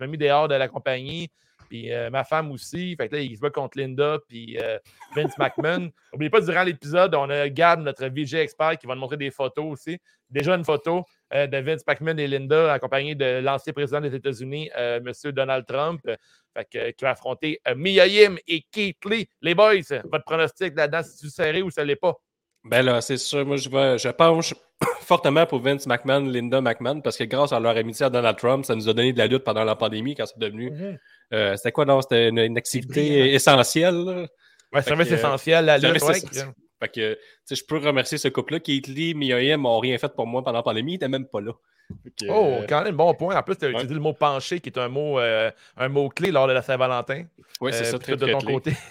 m'as 0.00 0.06
mis 0.06 0.18
dehors 0.18 0.48
de 0.48 0.54
la 0.54 0.68
compagnie. 0.68 1.30
Puis 1.74 1.90
ma 2.12 2.22
femme 2.22 2.52
aussi. 2.52 2.94
Fait 2.94 3.08
que 3.08 3.16
là, 3.16 3.20
il 3.20 3.34
se 3.34 3.40
bat 3.40 3.50
contre 3.50 3.78
Linda 3.78 4.18
puis 4.28 4.56
Vince 5.16 5.36
McMahon. 5.38 5.90
N'oubliez 6.12 6.30
pas, 6.30 6.40
durant 6.40 6.62
l'épisode, 6.62 7.16
on 7.16 7.28
a 7.30 7.48
Gab, 7.48 7.80
notre 7.80 8.06
VG 8.06 8.38
expert, 8.38 8.78
qui 8.78 8.86
va 8.86 8.94
nous 8.94 9.00
montrer 9.00 9.16
des 9.16 9.32
photos 9.32 9.64
aussi. 9.72 9.98
Déjà 10.30 10.54
une 10.54 10.64
photo 10.64 11.04
de 11.32 11.56
Vince 11.58 11.82
McMahon 11.84 12.16
et 12.18 12.28
Linda, 12.28 12.72
accompagnés 12.72 13.16
de 13.16 13.40
l'ancien 13.40 13.72
président 13.72 14.00
des 14.00 14.14
États-Unis, 14.14 14.70
M. 14.76 15.10
Donald 15.32 15.66
Trump, 15.66 16.00
qui 16.70 16.94
va 17.02 17.10
affronter 17.10 17.60
Mia 17.74 18.06
Yim 18.06 18.36
et 18.46 18.62
Keith 18.70 19.04
Lee. 19.04 19.28
Les 19.42 19.56
boys, 19.56 19.80
votre 20.04 20.24
pronostic 20.24 20.76
là-dedans, 20.76 21.02
si 21.02 21.18
tu 21.18 21.28
serré 21.28 21.60
ou 21.60 21.70
ça 21.70 21.82
l'est 21.82 21.96
pas? 21.96 22.14
Ben 22.64 22.82
là, 22.82 23.00
c'est 23.02 23.18
sûr. 23.18 23.44
Moi, 23.44 23.56
je, 23.56 23.68
vais, 23.68 23.98
je 23.98 24.08
penche 24.08 24.54
fortement 25.00 25.44
pour 25.44 25.60
Vince 25.60 25.86
McMahon, 25.86 26.20
Linda 26.20 26.62
McMahon, 26.62 27.00
parce 27.02 27.18
que 27.18 27.24
grâce 27.24 27.52
à 27.52 27.60
leur 27.60 27.76
amitié 27.76 28.06
à 28.06 28.10
Donald 28.10 28.38
Trump, 28.38 28.64
ça 28.64 28.74
nous 28.74 28.88
a 28.88 28.94
donné 28.94 29.12
de 29.12 29.18
la 29.18 29.26
lutte 29.26 29.44
pendant 29.44 29.64
la 29.64 29.76
pandémie 29.76 30.14
quand 30.14 30.24
c'est 30.26 30.38
devenu. 30.38 30.70
Mhm. 30.70 30.98
Euh, 31.32 31.56
c'était 31.56 31.72
quoi, 31.72 31.84
non? 31.84 32.00
C'était 32.02 32.28
une, 32.28 32.58
activité 32.58 33.34
essentielle. 33.34 34.28
Ouais, 34.72 34.82
service 34.82 35.10
essentiel, 35.10 35.64
la 35.66 35.78
lutte. 35.78 36.02
Fait 36.80 36.88
que, 36.88 37.18
je 37.50 37.62
peux 37.66 37.78
remercier 37.78 38.18
ce 38.18 38.28
couple-là. 38.28 38.60
Keith 38.60 38.88
Lee, 38.88 39.14
Mia 39.14 39.56
n'ont 39.56 39.78
rien 39.78 39.96
fait 39.98 40.12
pour 40.14 40.26
moi 40.26 40.42
pendant 40.42 40.58
la 40.58 40.62
pandémie. 40.62 40.92
Ils 40.92 40.94
n'étaient 40.96 41.08
même 41.08 41.26
pas 41.26 41.40
là. 41.40 41.52
oh, 42.28 42.58
euh, 42.62 42.66
quand 42.68 42.82
même, 42.82 42.96
bon 42.96 43.14
point. 43.14 43.36
En 43.36 43.42
plus, 43.42 43.56
tu 43.56 43.64
as 43.66 43.70
utilisé 43.70 43.94
le 43.94 44.00
mot 44.00 44.12
pencher, 44.12 44.60
qui 44.60 44.68
est 44.68 44.78
un 44.78 44.88
mot, 44.88 45.18
euh, 45.18 45.50
un 45.76 45.88
mot 45.88 46.08
clé 46.08 46.30
lors 46.30 46.48
de 46.48 46.52
la 46.52 46.62
Saint-Valentin. 46.62 47.24
Oui, 47.60 47.72
c'est 47.72 47.84
ça. 47.84 47.98
Très, 47.98 48.16
de 48.16 48.26
ton 48.26 48.40
côté. 48.40 48.72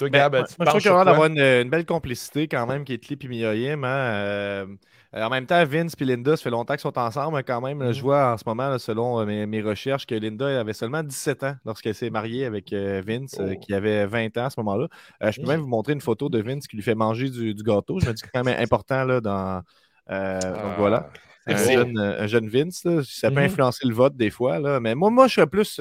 Ben, 0.00 0.30
moi, 0.30 0.44
je 0.46 0.64
trouve 0.64 0.80
qu'il 0.80 0.92
y 0.92 1.04
d'avoir 1.04 1.26
une, 1.26 1.68
belle 1.68 1.84
complicité 1.84 2.46
quand 2.46 2.68
même, 2.68 2.84
qui 2.84 2.92
est 2.92 3.10
et. 3.10 3.72
Hein? 3.72 4.68
Euh, 5.14 5.22
en 5.22 5.30
même 5.30 5.46
temps, 5.46 5.64
Vince 5.64 5.94
et 5.98 6.04
Linda, 6.04 6.36
ça 6.36 6.42
fait 6.42 6.50
longtemps 6.50 6.74
qu'ils 6.74 6.82
sont 6.82 6.98
ensemble 6.98 7.42
quand 7.42 7.60
même. 7.62 7.80
Je 7.92 7.98
mm-hmm. 7.98 8.02
vois 8.02 8.32
en 8.32 8.36
ce 8.36 8.44
moment, 8.46 8.78
selon 8.78 9.20
euh, 9.20 9.46
mes, 9.46 9.62
recherches, 9.62 10.06
que 10.06 10.14
Linda 10.14 10.60
avait 10.60 10.74
seulement 10.74 11.02
17 11.02 11.44
ans 11.44 11.54
lorsqu'elle 11.64 11.94
s'est 11.94 12.10
mariée 12.10 12.44
avec 12.44 12.72
euh, 12.72 13.02
Vince, 13.06 13.36
oh. 13.40 13.58
qui 13.58 13.72
avait 13.72 14.06
20 14.06 14.36
ans 14.36 14.44
à 14.44 14.50
ce 14.50 14.60
moment-là. 14.60 14.88
je 15.30 15.40
peux 15.40 15.46
même 15.46 15.60
vous 15.60 15.66
montrer 15.66 15.94
une 15.94 16.02
photo 16.02 16.28
de 16.28 16.40
Vince 16.40 16.66
qui 16.66 16.76
lui 16.76 16.82
fait 16.82 16.94
manger 16.94 17.30
du, 17.30 17.54
gâteau. 17.54 17.98
Je 18.00 18.06
me 18.06 18.12
dis 18.12 18.20
que 18.20 18.26
c'est 18.26 18.32
quand 18.32 18.44
même 18.44 18.60
important 18.60 19.04
là, 19.04 19.20
dans. 19.20 19.62
Donc 20.08 20.78
voilà. 20.78 21.10
Ah, 21.46 21.52
un, 21.52 22.26
jeune, 22.26 22.48
Vince. 22.50 22.86
Ça 23.04 23.30
peut 23.30 23.36
mm-hmm. 23.36 23.44
influencer 23.44 23.88
le 23.88 23.94
vote 23.94 24.14
des 24.14 24.28
fois. 24.28 24.58
Là. 24.58 24.78
Mais 24.80 24.94
moi, 24.94 25.08
moi, 25.08 25.26
je 25.26 25.34
serais 25.34 25.46
plus. 25.46 25.80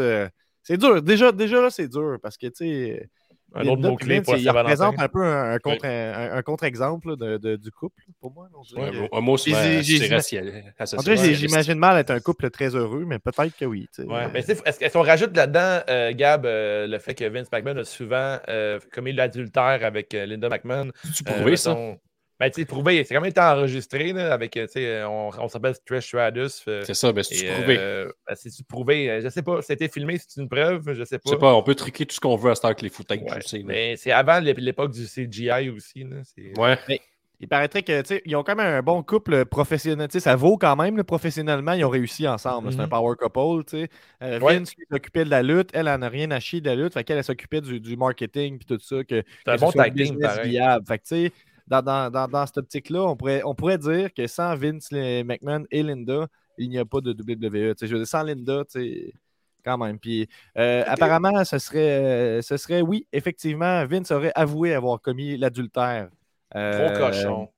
c'est 0.64 0.78
dur. 0.78 1.02
Déjà, 1.02 1.34
déjà 1.34 1.62
là, 1.62 1.70
c'est 1.70 1.90
dur 1.90 2.18
parce 2.22 2.38
que, 2.38 2.48
tu 2.48 2.54
sais 2.56 3.10
un 3.56 3.68
autre 3.68 3.82
mot-clé 3.82 4.22
pour 4.22 4.36
Il 4.36 4.50
représente 4.50 5.00
un 5.00 5.08
peu 5.08 5.24
un, 5.24 5.58
contre, 5.60 5.86
un, 5.86 6.42
contre-exemple 6.42 7.16
de, 7.18 7.56
du 7.56 7.72
couple, 7.72 8.04
pour 8.20 8.32
moi. 8.32 8.50
un 9.12 9.22
mot 9.22 9.38
c'est 9.38 9.82
J'imagine 11.34 11.80
mal 11.80 11.98
être 11.98 12.12
un 12.12 12.20
couple 12.20 12.50
très 12.50 12.76
heureux, 12.76 13.06
mais 13.06 13.20
peut-être 13.20 13.56
que 13.58 13.66
oui. 13.66 13.90
Est-ce 14.34 14.94
qu'on 14.94 15.04
rajoute 15.04 15.36
là-dedans, 15.36 15.84
euh, 15.90 16.14
Gab, 16.14 16.46
euh, 16.46 16.88
le 16.88 17.00
fait 17.00 17.14
que 17.14 17.26
Vince 17.26 17.48
McMahon 17.52 17.78
a 17.78 17.84
souvent 17.84 18.38
euh, 18.48 18.80
commis 18.94 19.14
l'adultère 19.14 19.80
avec 19.84 20.14
Linda 20.14 20.50
McMahon? 20.50 20.92
Tu 21.16 21.24
prouvé 21.24 21.58
ça? 21.58 21.78
Ben, 22.40 22.52
tu 22.52 22.62
sais, 22.62 22.66
prouvé, 22.66 23.04
c'est 23.04 23.16
quand 23.16 23.22
même 23.22 23.32
été 23.32 23.42
enregistré, 23.42 24.14
là, 24.14 24.32
avec, 24.32 24.52
tu 24.52 24.68
sais, 24.68 25.04
on, 25.06 25.30
on 25.40 25.48
s'appelle 25.48 25.74
Trish 25.84 26.06
Stratus. 26.06 26.64
Euh, 26.68 26.84
c'est 26.86 26.94
ça, 26.94 27.12
ben, 27.12 27.24
c'est 27.24 27.48
prouvé. 27.48 27.78
Euh, 27.80 28.12
ben, 28.28 28.36
c'est 28.36 28.68
prouvé? 28.68 29.10
Euh, 29.10 29.22
je 29.24 29.30
sais 29.30 29.42
pas, 29.42 29.64
c'était 29.64 29.88
filmé, 29.88 30.20
c'est 30.20 30.40
une 30.40 30.48
preuve, 30.48 30.94
je 30.94 31.04
sais 31.04 31.18
pas. 31.18 31.24
Je 31.26 31.32
sais 31.32 31.40
pas, 31.40 31.56
on 31.56 31.64
peut 31.64 31.74
truquer 31.74 32.06
tout 32.06 32.14
ce 32.14 32.20
qu'on 32.20 32.36
veut 32.36 32.52
à 32.52 32.56
Star 32.56 32.70
avec 32.70 32.84
les 32.84 32.90
footage, 32.90 33.22
ouais, 33.22 33.42
sais. 33.42 33.64
Mais 33.66 33.98
c'est 33.98 34.12
avant 34.12 34.40
l'époque 34.40 34.92
du 34.92 35.08
CGI 35.08 35.70
aussi, 35.70 36.04
là. 36.04 36.18
Ouais. 36.58 36.78
Mais, 36.88 37.02
il 37.40 37.48
paraîtrait 37.48 37.84
que, 37.84 38.02
tu 38.02 38.08
sais, 38.08 38.22
ils 38.26 38.36
ont 38.36 38.44
quand 38.44 38.56
même 38.56 38.74
un 38.74 38.82
bon 38.82 39.04
couple 39.04 39.46
professionnel. 39.46 40.08
Tu 40.08 40.14
sais, 40.14 40.20
ça 40.22 40.36
vaut 40.36 40.58
quand 40.58 40.76
même, 40.76 41.04
professionnellement, 41.04 41.74
ils 41.74 41.86
ont 41.86 41.90
réussi 41.90 42.28
ensemble. 42.28 42.72
C'est 42.72 42.80
un 42.80 42.86
mm-hmm. 42.86 42.90
power 42.90 43.16
couple, 43.16 43.64
tu 43.66 43.88
sais. 44.22 44.40
Vince 44.40 44.74
s'occupait 44.92 45.24
de 45.24 45.30
la 45.30 45.44
lutte, 45.44 45.70
elle 45.74 45.88
en 45.88 46.02
a 46.02 46.10
rien 46.10 46.32
à 46.32 46.40
chier 46.40 46.62
de 46.62 46.70
la 46.70 46.76
lutte, 46.76 46.94
fait 46.94 47.04
qu'elle 47.04 47.24
s'occupait 47.24 47.62
du, 47.62 47.80
du, 47.80 47.96
marketing 47.96 48.58
puis 48.58 48.66
tout 48.66 48.80
ça. 48.84 48.96
C'est 49.08 49.24
un 49.46 49.56
bon 49.58 49.72
tag 49.72 49.96
team, 49.96 50.18
viable. 50.44 50.86
Fait 50.88 50.98
que, 50.98 51.04
tu 51.04 51.26
sais, 51.26 51.32
dans, 51.68 51.82
dans, 51.82 52.28
dans, 52.28 52.46
cette 52.46 52.58
optique-là, 52.58 53.04
on 53.04 53.16
pourrait, 53.16 53.42
on 53.44 53.54
pourrait 53.54 53.78
dire 53.78 54.14
que 54.14 54.28
sans 54.28 54.56
Vince 54.56 54.92
McMahon 54.92 55.66
et 55.70 55.84
Linda, 55.84 56.28
il 56.58 56.70
n'y 56.70 56.78
a 56.78 56.86
pas 56.86 57.02
de 57.02 57.12
WWE. 57.12 57.76
je 57.82 57.86
veux 57.88 57.98
dire, 58.00 58.08
sans 58.08 58.24
Linda, 58.24 58.64
quand 59.64 59.78
même. 59.78 60.00
Puis 60.00 60.28
euh, 60.58 60.84
apparemment, 60.88 61.44
ce 61.44 61.60
serait, 61.60 61.80
euh, 61.80 62.42
ce 62.42 62.58
serait, 62.58 62.82
oui, 62.82 63.06
effectivement, 63.12 63.86
Vince 63.86 64.12
aurait 64.12 64.32
avoué 64.36 64.74
avoir 64.74 65.02
commis 65.02 65.38
l'adultère. 65.38 66.10
Euh, 66.56 66.90
Trop 66.90 67.06
cochon. 67.06 67.50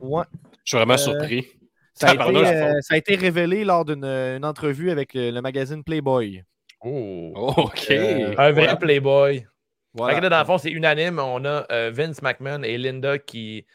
Ouais. 0.00 0.24
Je 0.64 0.70
suis 0.70 0.76
vraiment 0.76 0.98
surpris. 0.98 1.46
Ça 1.94 2.08
a, 2.08 2.14
été, 2.14 2.80
ça 2.80 2.94
a, 2.94 2.96
été, 2.96 3.16
révélé 3.16 3.64
lors 3.64 3.84
d'une 3.84 4.44
entrevue 4.44 4.90
avec 4.90 5.12
le, 5.14 5.40
magazine 5.40 5.84
Playboy. 5.84 6.42
Oh, 6.82 7.32
OK. 7.56 7.90
un 7.90 8.52
vrai 8.52 8.78
Playboy. 8.78 9.46
Voilà. 9.94 10.28
dans 10.28 10.38
le 10.38 10.44
fond, 10.44 10.58
c'est 10.58 10.70
unanime. 10.70 11.18
On 11.18 11.44
a 11.44 11.66
euh, 11.70 11.90
Vince 11.92 12.22
McMahon 12.22 12.62
et 12.62 12.78
Linda 12.78 13.18
qui 13.18 13.66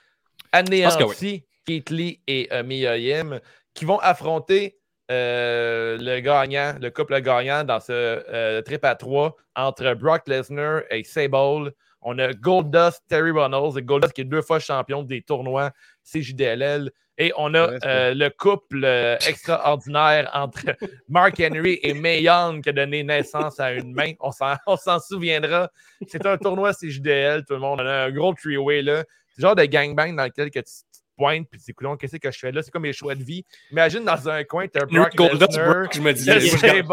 anéantissent 0.52 1.44
Keith 1.66 1.90
Lee 1.90 2.22
et 2.28 2.48
euh, 2.52 2.64
Mia 2.64 2.98
Yim 2.98 3.40
qui 3.74 3.86
vont 3.86 4.00
affronter 4.00 4.80
euh, 5.12 5.98
le 6.00 6.20
gagnant, 6.20 6.76
le 6.82 6.90
couple 6.90 7.22
gagnant 7.22 7.64
dans 7.64 7.80
ce 7.80 8.62
trip 8.62 8.84
à 8.84 8.96
trois 8.96 9.36
entre 9.56 9.94
Brock 9.94 10.28
Lesnar 10.28 10.82
et 10.90 11.04
Sable. 11.04 11.74
On 12.02 12.18
a 12.20 12.32
Goldust, 12.34 13.04
Terry 13.08 13.32
Runnels, 13.32 13.78
et 13.78 13.82
Goldust 13.82 14.14
qui 14.14 14.22
est 14.22 14.26
deux 14.26 14.42
fois 14.42 14.60
champion 14.60 15.04
des 15.04 15.22
tournois 15.22 15.72
CJDLL. 16.04 16.92
Et 17.18 17.32
on 17.36 17.54
a 17.56 17.72
euh, 17.84 18.14
le 18.14 18.30
couple 18.30 18.84
euh, 18.84 19.18
extraordinaire 19.28 20.30
entre 20.34 20.76
Mark 21.10 21.40
Henry 21.40 21.80
et 21.82 21.94
Mae 21.94 22.22
Young 22.22 22.62
qui 22.62 22.70
a 22.70 22.74
donné 22.74 23.04
naissance 23.04 23.60
à 23.60 23.74
une 23.74 23.94
main. 23.94 24.14
On 24.20 24.32
s'en 24.32 25.00
souviendra. 25.00 25.72
C'est 26.08 26.26
un 26.26 26.38
tournoi 26.38 26.74
CJDL, 26.74 27.44
tout 27.46 27.54
le 27.54 27.60
monde. 27.60 27.82
On 27.82 27.86
a 27.86 28.06
un 28.06 28.12
gros 28.12 28.34
three-way 28.34 28.84
là. 28.84 29.04
C'est 29.30 29.42
le 29.42 29.48
genre 29.48 29.56
de 29.56 29.66
gangbang 29.66 30.16
dans 30.16 30.26
lequel 30.26 30.52
que 30.52 30.60
tu, 30.60 30.66
te 30.66 31.00
pointes 31.18 31.48
puis 31.50 31.60
c'est 31.64 31.74
cool, 31.74 31.98
qu'est-ce 31.98 32.18
que 32.18 32.32
je 32.32 32.38
fais 32.38 32.52
là? 32.52 32.62
C'est 32.62 32.70
comme 32.70 32.84
mes 32.84 32.94
choix 32.94 33.16
de 33.16 33.24
vie. 33.24 33.44
Imagine 33.72 34.06
dans 34.06 34.30
un 34.30 34.44
coin, 34.44 34.68
tu 34.68 34.80
as 34.80 34.86
Brock 34.86 35.16
Lesnar, 35.16 35.92
je 35.92 36.02
me 36.02 36.14
disais. 36.14 36.84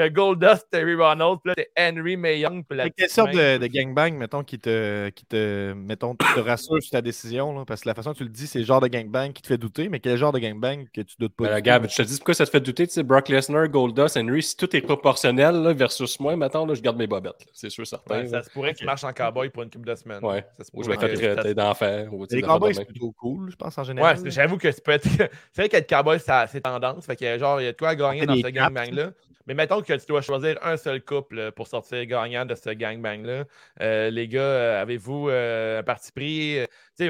T'as 0.00 0.08
Goldust, 0.08 0.66
Terry 0.70 0.94
Ronald, 0.94 1.40
puis 1.44 1.52
là, 1.54 1.54
t'as 1.54 1.90
Henry 1.90 2.14
Young. 2.40 2.64
Quelle 2.96 3.10
sorte 3.10 3.32
de, 3.32 3.58
de, 3.58 3.66
gangbang, 3.66 4.14
mettons, 4.14 4.42
qui 4.42 4.58
te, 4.58 5.10
qui 5.10 5.26
te, 5.26 5.74
mettons, 5.74 6.14
te 6.14 6.40
rassure 6.40 6.80
sur 6.80 6.92
ta 6.92 7.02
décision? 7.02 7.52
Là, 7.52 7.66
parce 7.66 7.82
que 7.82 7.88
la 7.90 7.94
façon 7.94 8.12
dont 8.12 8.14
tu 8.14 8.22
le 8.22 8.30
dis, 8.30 8.46
c'est 8.46 8.60
le 8.60 8.64
genre 8.64 8.80
de 8.80 8.86
gangbang 8.86 9.30
qui 9.30 9.42
te 9.42 9.48
fait 9.48 9.58
douter, 9.58 9.90
mais 9.90 10.00
quel 10.00 10.16
genre 10.16 10.32
de 10.32 10.38
gangbang 10.38 10.86
que 10.90 11.02
tu 11.02 11.16
doutes 11.18 11.34
pas? 11.36 11.48
Ben, 11.48 11.60
Gab, 11.60 11.86
je 11.86 11.94
te 11.94 12.00
dis 12.00 12.16
pourquoi 12.16 12.32
ça 12.32 12.46
te 12.46 12.50
fait 12.50 12.60
douter, 12.60 12.86
tu 12.86 12.94
sais, 12.94 13.02
Brock 13.02 13.28
Lesnar, 13.28 13.68
Goldust, 13.68 14.16
Henry, 14.16 14.42
si 14.42 14.56
tout 14.56 14.74
est 14.74 14.80
proportionnel 14.80 15.54
là, 15.56 15.74
versus 15.74 16.18
moi, 16.18 16.34
maintenant, 16.34 16.64
là, 16.64 16.72
je 16.72 16.80
garde 16.80 16.96
mes 16.96 17.06
bobettes. 17.06 17.46
C'est 17.52 17.68
sûr, 17.68 17.86
certain. 17.86 18.26
ça 18.26 18.42
se 18.42 18.48
pourrait 18.48 18.72
que 18.72 18.78
tu 18.78 18.86
marches 18.86 19.04
en 19.04 19.12
cowboy 19.12 19.50
pour 19.50 19.64
une 19.64 19.70
couple 19.70 19.86
de 19.86 19.96
semaines. 19.96 20.24
Ouais. 20.24 20.46
Ça 20.56 20.64
se 20.64 20.70
pourrait. 20.70 20.84
Je 20.84 20.98
vais 20.98 21.26
être 21.26 21.34
traité 21.34 21.54
d'enfer. 21.54 22.08
Les 22.30 22.40
cowboys, 22.40 22.74
c'est 22.74 22.86
plutôt 22.86 23.12
cool, 23.12 23.50
je 23.50 23.56
pense, 23.56 23.76
en 23.76 23.84
général. 23.84 24.18
Ouais, 24.18 24.30
j'avoue 24.30 24.56
que 24.56 24.72
c'est 24.72 24.82
peut 24.82 24.92
être. 24.92 25.06
c'est 25.52 25.58
vrai 25.58 25.68
qu'être 25.68 25.90
cowboy, 25.90 26.18
c'est 26.18 26.62
tendance. 26.62 27.04
Fait 27.04 27.16
que, 27.16 27.38
genre, 27.38 27.60
il 27.60 27.64
y 27.64 27.68
a 27.68 27.72
de 27.72 27.76
quoi 27.76 27.90
à 27.90 27.94
gagner 27.94 28.24
dans 28.24 28.34
ce 28.34 28.48
gangbang-là. 28.48 29.10
Mais 29.50 29.54
mettons 29.54 29.82
que 29.82 29.89
tu 29.98 30.06
dois 30.06 30.22
choisir 30.22 30.58
un 30.62 30.76
seul 30.76 31.02
couple 31.02 31.38
euh, 31.38 31.50
pour 31.50 31.66
sortir 31.66 32.04
gagnant 32.06 32.44
de 32.44 32.54
ce 32.54 32.70
gangbang-là. 32.70 33.44
Euh, 33.80 34.10
les 34.10 34.28
gars, 34.28 34.40
euh, 34.40 34.82
avez-vous 34.82 35.28
un 35.28 35.82
parti 35.82 36.12
pris? 36.12 36.58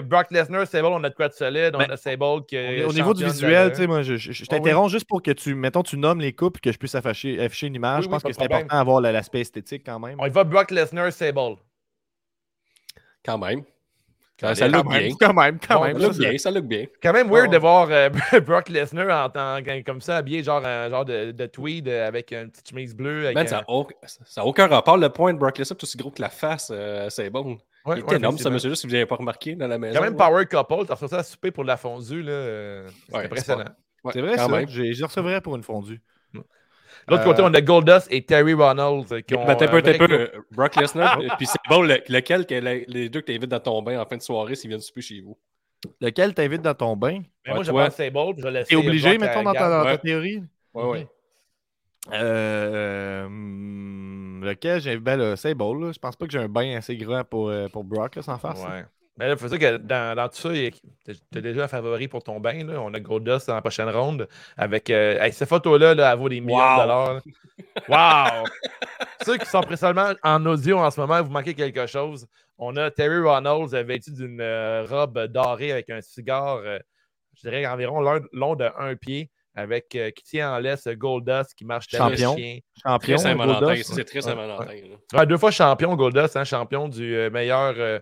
Brock 0.02 0.30
Lesnar, 0.30 0.66
Sable, 0.66 0.86
on 0.86 1.02
a 1.02 1.10
de 1.10 1.14
quoi 1.14 1.28
de 1.28 1.34
solide. 1.34 1.72
On 1.74 1.78
ben, 1.78 1.90
a 1.90 1.96
Sable 1.96 2.44
qui 2.46 2.56
Au 2.84 2.92
niveau 2.92 3.14
du 3.14 3.24
visuel, 3.24 3.70
tu 3.70 3.78
sais, 3.78 3.86
moi, 3.86 4.02
je, 4.02 4.16
je, 4.16 4.44
ah 4.44 4.46
t'interromps 4.46 4.90
juste 4.90 5.06
pour 5.06 5.22
que 5.22 5.32
tu, 5.32 5.54
mettons, 5.54 5.82
tu 5.82 5.96
nommes 5.96 6.20
les 6.20 6.32
couples 6.32 6.60
que 6.60 6.70
je 6.70 6.78
puisse 6.78 6.94
afficher, 6.94 7.40
afficher 7.42 7.66
une 7.66 7.74
image. 7.74 8.04
je 8.04 8.08
pense 8.08 8.22
que 8.22 8.32
c'est 8.32 8.42
important 8.42 8.76
d'avoir 8.76 9.00
l'aspect 9.00 9.40
esthétique 9.40 9.82
quand 9.84 9.98
même. 9.98 10.16
On 10.20 10.26
y 10.26 10.30
va 10.30 10.44
Brock 10.44 10.70
Lesnar, 10.70 11.12
Sable. 11.12 11.56
Quand 13.24 13.38
même. 13.38 13.62
Ça, 14.40 14.68
look 14.68 14.88
bien. 14.88 15.08
Quand 15.20 15.34
même, 15.34 15.58
quand 15.58 15.84
même. 15.84 15.98
Ça 15.98 16.06
look 16.06 16.16
bien, 16.16 16.38
ça 16.38 16.50
look 16.50 16.64
bien. 16.64 16.86
Quand 17.02 17.12
même 17.12 17.30
weird 17.30 17.52
de 17.52 17.58
voir 17.58 17.88
euh, 17.90 18.08
Brock 18.46 18.68
Lesnar 18.68 19.26
en 19.26 19.28
tant 19.28 19.58
comme 19.84 20.00
ça, 20.00 20.16
habillé 20.16 20.42
genre 20.42 20.64
un 20.64 20.88
genre 20.88 21.04
de, 21.04 21.32
de 21.32 21.46
tweed 21.46 21.88
euh, 21.88 22.08
avec 22.08 22.32
une 22.32 22.50
petite 22.50 22.68
chemise 22.70 22.94
bleue. 22.94 23.32
ça 23.46 23.64
n'a 24.36 24.44
aucun, 24.44 24.66
rapport. 24.66 24.96
Le 24.96 25.08
point 25.08 25.34
de 25.34 25.38
Brock 25.38 25.58
Lesnar 25.58 25.76
est 25.78 25.82
aussi 25.82 25.98
gros 25.98 26.10
que 26.10 26.22
la 26.22 26.30
face, 26.30 26.70
euh, 26.72 27.08
c'est 27.10 27.30
bon. 27.30 27.58
il 27.88 27.98
est 27.98 28.12
énorme, 28.12 28.38
ça, 28.38 28.50
monsieur, 28.50 28.74
si 28.74 28.86
vous 28.86 28.92
n'avez 28.92 29.06
pas 29.06 29.16
remarqué 29.16 29.54
dans 29.54 29.68
la 29.68 29.78
maison. 29.78 29.98
Quand 29.98 30.04
même 30.04 30.16
Power 30.16 30.46
Couple, 30.46 30.86
t'as 30.86 30.94
reçu 30.94 31.08
ça 31.08 31.18
à 31.18 31.22
souper 31.22 31.50
pour 31.50 31.64
de 31.64 31.68
la 31.68 31.76
fondue, 31.76 32.22
là. 32.22 32.84
C'est 33.08 33.16
impressionnant. 33.16 33.64
C'est 34.12 34.20
vrai, 34.20 34.36
ça. 34.36 34.48
J'ai 34.66 35.04
recevrai 35.04 35.40
pour 35.40 35.56
une 35.56 35.62
fondue. 35.62 36.00
L'autre 37.08 37.24
côté, 37.24 37.42
on 37.42 37.52
a 37.52 37.60
Goldust 37.60 38.08
et 38.10 38.22
Terry 38.22 38.54
Ronalds 38.54 39.12
euh, 39.12 39.20
qui 39.20 39.34
ont. 39.34 39.46
Attends 39.46 39.64
un 39.64 39.68
peu, 39.68 39.78
un 39.78 40.06
peu. 40.06 40.30
Brock 40.52 40.76
Lesnar, 40.76 41.18
puis 41.38 41.46
c'est 41.46 41.58
bon, 41.68 41.82
lequel, 41.82 42.46
les 42.88 43.08
deux 43.08 43.20
que 43.20 43.26
tu 43.26 43.34
invites 43.34 43.50
dans 43.50 43.60
ton 43.60 43.82
bain 43.82 44.00
en 44.00 44.06
fin 44.06 44.16
de 44.16 44.22
soirée 44.22 44.54
s'ils 44.54 44.68
viennent 44.68 44.80
souper 44.80 45.00
chez 45.00 45.20
vous? 45.20 45.36
Lequel 46.00 46.34
t'invites 46.34 46.62
dans 46.62 46.74
ton 46.74 46.96
bain? 46.96 47.22
Ben, 47.44 47.54
Moi, 47.54 47.62
je 47.62 47.70
pense 47.70 47.94
Sable, 47.94 48.34
je 48.38 48.48
laisse. 48.48 48.68
T'es 48.68 48.76
obligé, 48.76 49.18
mettons, 49.18 49.42
dans 49.42 49.52
ta, 49.52 49.98
théorie? 49.98 50.42
Oui, 50.74 50.84
oui. 50.86 51.06
Euh, 52.12 53.26
hmm, 53.28 54.44
lequel? 54.44 54.80
J'ai 54.80 54.96
ben, 54.98 55.16
le 55.16 55.36
Sable, 55.36 55.92
je 55.92 55.98
pense 55.98 56.16
pas 56.16 56.26
que 56.26 56.32
j'ai 56.32 56.38
un 56.38 56.48
bain 56.48 56.76
assez 56.76 56.96
grand 56.96 57.24
pour, 57.24 57.48
euh, 57.48 57.68
pour 57.68 57.84
Brock 57.84 58.16
là, 58.16 58.22
sans 58.22 58.38
faire 58.38 58.54
ouais. 58.56 58.84
Mais 59.20 59.26
là, 59.26 59.34
il 59.34 59.38
faut 59.38 59.48
dire 59.48 59.58
que 59.58 59.76
dans, 59.76 60.16
dans 60.16 60.28
tout 60.30 60.36
ça, 60.36 60.48
tu 60.50 61.38
as 61.38 61.40
déjà 61.42 61.64
un 61.64 61.68
favori 61.68 62.08
pour 62.08 62.24
ton 62.24 62.40
bain. 62.40 62.64
Là. 62.64 62.80
On 62.80 62.94
a 62.94 63.00
Goldust 63.00 63.48
dans 63.48 63.54
la 63.54 63.60
prochaine 63.60 63.90
ronde 63.90 64.26
avec 64.56 64.88
euh, 64.88 65.30
ces 65.30 65.44
photos-là, 65.44 65.94
là, 65.94 66.10
elle 66.10 66.18
vaut 66.18 66.30
des 66.30 66.40
millions 66.40 66.56
de 66.56 66.80
dollars. 66.80 67.20
Wow! 67.86 68.46
Ceux 69.26 69.36
qui 69.36 69.44
sont 69.44 69.60
précisément 69.60 70.12
en 70.22 70.46
audio 70.46 70.78
en 70.78 70.90
ce 70.90 70.98
moment, 70.98 71.22
vous 71.22 71.30
manquez 71.30 71.52
quelque 71.52 71.86
chose. 71.86 72.26
On 72.56 72.74
a 72.78 72.90
Terry 72.90 73.18
Reynolds 73.18 73.68
vêtu 73.84 74.10
d'une 74.10 74.40
euh, 74.40 74.86
robe 74.88 75.26
dorée 75.26 75.72
avec 75.72 75.90
un 75.90 76.00
cigare, 76.00 76.62
euh, 76.64 76.78
je 77.34 77.42
dirais 77.42 77.66
environ 77.66 78.00
long 78.32 78.56
de 78.56 78.70
un 78.78 78.96
pied, 78.96 79.30
avec 79.54 79.88
qui 79.88 80.24
tient 80.24 80.54
en 80.54 80.58
laisse 80.60 80.88
Goldust 80.88 81.52
qui 81.54 81.66
marche 81.66 81.88
champion. 81.90 82.34
chien. 82.36 82.60
Champion, 82.82 83.18
c'est 83.18 84.04
très 84.06 84.22
Saint-Valentin. 84.22 85.26
deux 85.26 85.36
fois 85.36 85.50
champion, 85.50 85.94
Goldust, 85.94 86.38
hein, 86.38 86.44
champion 86.44 86.88
du 86.88 87.28
meilleur 87.30 88.00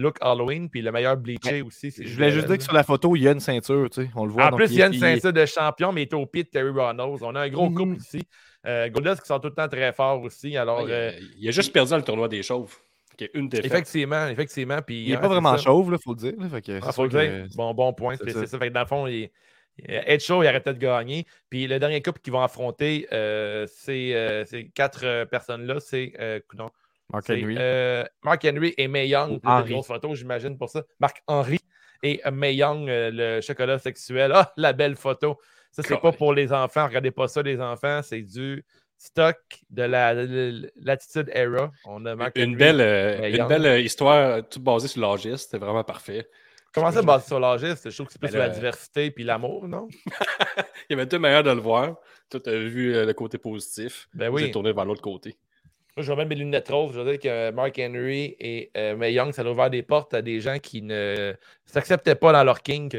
look 0.00 0.16
Halloween, 0.20 0.68
puis 0.68 0.82
le 0.82 0.92
meilleur 0.92 1.16
bleaché 1.16 1.62
aussi. 1.62 1.90
Je 1.90 2.14
voulais 2.14 2.30
juste 2.30 2.46
dire 2.46 2.58
que 2.58 2.64
sur 2.64 2.72
la 2.72 2.82
photo, 2.82 3.14
il 3.16 3.22
y 3.22 3.28
a 3.28 3.32
une 3.32 3.40
ceinture, 3.40 3.88
tu 3.90 4.02
sais, 4.02 4.10
on 4.14 4.24
le 4.24 4.32
voit. 4.32 4.46
En 4.46 4.56
plus, 4.56 4.70
il 4.70 4.78
y 4.78 4.82
a 4.82 4.86
une 4.86 4.94
ceinture 4.94 5.32
de 5.32 5.46
champion, 5.46 5.92
mais 5.92 6.02
il 6.02 6.08
est 6.08 6.14
au 6.14 6.26
pied 6.26 6.44
de 6.44 6.48
Terry 6.48 6.70
Reynolds. 6.70 7.18
On 7.22 7.34
a 7.34 7.40
un 7.40 7.48
gros 7.48 7.70
couple 7.70 7.92
mhm. 7.92 7.96
ici. 7.96 8.22
Euh, 8.66 8.88
Goldust 8.90 9.22
qui 9.22 9.28
sont 9.28 9.38
tout 9.38 9.48
le 9.48 9.54
temps 9.54 9.68
très 9.68 9.92
forts 9.92 10.22
aussi. 10.22 10.56
Alors, 10.56 10.86
euh, 10.88 11.12
il, 11.38 11.48
a, 11.48 11.50
juste 11.50 11.72
perdu 11.72 11.94
le 11.94 12.02
tournoi 12.02 12.28
des 12.28 12.42
chauves. 12.42 12.76
une 13.34 13.48
défaite. 13.48 13.66
Effectivement, 13.66 14.26
effectivement. 14.28 14.82
Puis, 14.82 15.04
il 15.04 15.10
n'est 15.10 15.20
pas 15.20 15.28
vraiment 15.28 15.56
chauve, 15.56 15.90
il 15.92 16.02
faut 16.02 16.14
le 16.14 16.16
dire. 16.16 16.34
Il 16.66 16.80
ah, 16.82 16.92
faut 16.92 17.04
le 17.04 17.08
dire. 17.08 17.46
Bon, 17.56 17.72
bon 17.74 17.92
point. 17.92 18.16
C'est 18.16 18.46
ça. 18.46 18.58
Fait 18.58 18.68
que 18.68 18.74
dans 18.74 18.80
le 18.80 18.86
fond, 18.86 19.06
il, 19.06 19.30
être 19.88 20.22
chaud, 20.22 20.42
il 20.42 20.48
aurait 20.48 20.60
peut-être 20.60 20.78
gagné. 20.78 21.26
Puis 21.48 21.66
le 21.66 21.78
dernier 21.78 22.02
couple 22.02 22.20
qu'ils 22.20 22.32
vont 22.32 22.42
affronter, 22.42 23.08
euh, 23.12 23.66
ces 23.66 24.70
quatre 24.74 25.24
personnes-là, 25.24 25.80
c'est. 25.80 26.12
non, 26.54 26.70
Mark 27.12 27.28
Henry. 27.28 27.56
Euh, 27.58 28.04
Mark 28.22 28.44
Henry 28.44 28.74
et 28.76 28.88
May 28.88 29.08
Young. 29.08 29.40
Photo, 29.84 30.14
j'imagine, 30.14 30.56
pour 30.56 30.68
ça. 30.68 30.84
Mark 30.98 31.22
Henry 31.26 31.58
et 32.02 32.20
May 32.32 32.54
Young, 32.54 32.88
euh, 32.88 33.10
le 33.12 33.40
chocolat 33.40 33.78
sexuel. 33.78 34.32
Ah, 34.34 34.52
la 34.56 34.72
belle 34.72 34.96
photo. 34.96 35.38
Ça, 35.72 35.82
c'est 35.82 36.00
pas 36.00 36.12
pour 36.12 36.32
les 36.32 36.52
enfants. 36.52 36.86
Regardez 36.86 37.10
pas 37.10 37.28
ça, 37.28 37.42
les 37.42 37.60
enfants. 37.60 38.00
C'est 38.02 38.22
du 38.22 38.64
stock 38.98 39.38
de 39.70 39.82
la 39.82 40.14
l'attitude 40.76 41.30
era. 41.32 41.70
On 41.84 42.04
a 42.06 42.30
une, 42.34 42.56
belle, 42.56 42.80
euh, 42.80 43.30
une 43.30 43.46
belle 43.46 43.84
histoire, 43.84 44.46
tout 44.48 44.60
basée 44.60 44.88
sur 44.88 45.00
l'âgiste. 45.00 45.50
C'était 45.50 45.58
vraiment 45.58 45.84
parfait. 45.84 46.28
Comment 46.72 46.92
ça, 46.92 47.02
basé 47.02 47.26
sur 47.26 47.40
l'âgiste? 47.40 47.90
Je 47.90 47.94
trouve 47.94 48.06
que 48.06 48.12
c'est 48.12 48.20
plus 48.20 48.30
sur 48.30 48.38
la 48.38 48.48
diversité 48.48 49.10
puis 49.10 49.24
l'amour, 49.24 49.68
non? 49.68 49.88
Il 50.88 50.90
y 50.90 50.92
avait 50.94 51.06
deux 51.06 51.18
manières 51.18 51.42
de 51.42 51.50
le 51.50 51.60
voir. 51.60 51.96
Toi, 52.30 52.40
tu 52.40 52.50
as 52.50 52.58
vu 52.58 52.92
le 52.92 53.12
côté 53.12 53.38
positif. 53.38 54.08
Ben 54.14 54.28
oui. 54.28 54.50
tourné 54.50 54.72
vers 54.72 54.84
l'autre 54.84 55.02
côté. 55.02 55.36
Je 56.02 56.06
vois 56.06 56.16
même 56.16 56.28
mes 56.28 56.34
lunettes 56.34 56.68
roses. 56.68 56.94
Je 56.94 57.00
veux 57.00 57.16
dire 57.16 57.20
que 57.20 57.50
Mark 57.52 57.78
Henry 57.78 58.36
et 58.38 58.70
euh, 58.76 58.96
May 58.96 59.12
Young, 59.12 59.32
ça 59.32 59.42
a 59.42 59.46
ouvert 59.46 59.70
des 59.70 59.82
portes 59.82 60.14
à 60.14 60.22
des 60.22 60.40
gens 60.40 60.58
qui 60.58 60.82
ne 60.82 61.34
s'acceptaient 61.66 62.14
pas 62.14 62.32
dans 62.32 62.44
leur 62.44 62.62
kink. 62.62 62.96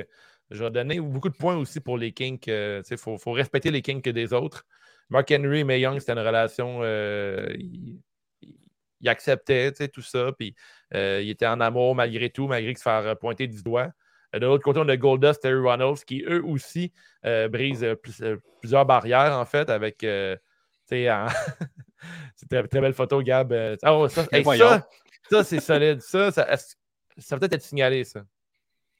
Je 0.49 0.63
vais 0.63 0.71
donner 0.71 0.99
beaucoup 0.99 1.29
de 1.29 1.35
points 1.35 1.55
aussi 1.55 1.79
pour 1.79 1.97
les 1.97 2.11
kinks. 2.11 2.47
Euh, 2.47 2.81
il 2.89 2.97
faut, 2.97 3.17
respecter 3.31 3.71
les 3.71 3.81
kinks 3.81 4.07
des 4.07 4.33
autres. 4.33 4.65
Mark 5.09 5.31
Henry 5.31 5.59
et 5.59 5.63
May 5.63 5.79
Young, 5.79 5.99
c'était 5.99 6.13
une 6.13 6.19
relation. 6.19 6.79
Euh, 6.83 7.47
il, 7.57 7.99
acceptait 9.07 9.71
tout 9.87 10.01
ça. 10.01 10.31
Puis 10.37 10.55
il 10.93 11.29
était 11.29 11.47
en 11.47 11.59
amour 11.59 11.95
malgré 11.95 12.29
tout, 12.29 12.47
malgré 12.47 12.75
se 12.75 12.83
faire 12.83 13.17
pointer 13.17 13.47
du 13.47 13.63
doigt. 13.63 13.89
De 14.33 14.45
l'autre 14.45 14.63
côté, 14.63 14.79
on 14.79 14.87
a 14.87 14.95
Goldust, 14.95 15.41
Terry 15.41 15.59
Reynolds, 15.59 16.05
qui 16.05 16.23
eux 16.27 16.43
aussi 16.45 16.93
brisent 17.23 17.85
plusieurs 18.61 18.85
barrières, 18.85 19.37
en 19.37 19.45
fait, 19.45 19.69
avec. 19.69 20.05
C'est 22.35 22.51
une 22.51 22.67
très, 22.67 22.81
belle 22.81 22.93
photo, 22.93 23.21
Gab. 23.21 23.51
Euh, 23.51 23.75
oh, 23.85 24.07
ça, 24.07 24.25
ça, 25.29 25.43
c'est 25.43 25.59
solide. 25.59 26.01
Ça, 26.01 26.31
ça, 26.31 26.47
ça 27.17 27.37
peut 27.37 27.49
être 27.51 27.61
signalé, 27.61 28.03
ça. 28.03 28.21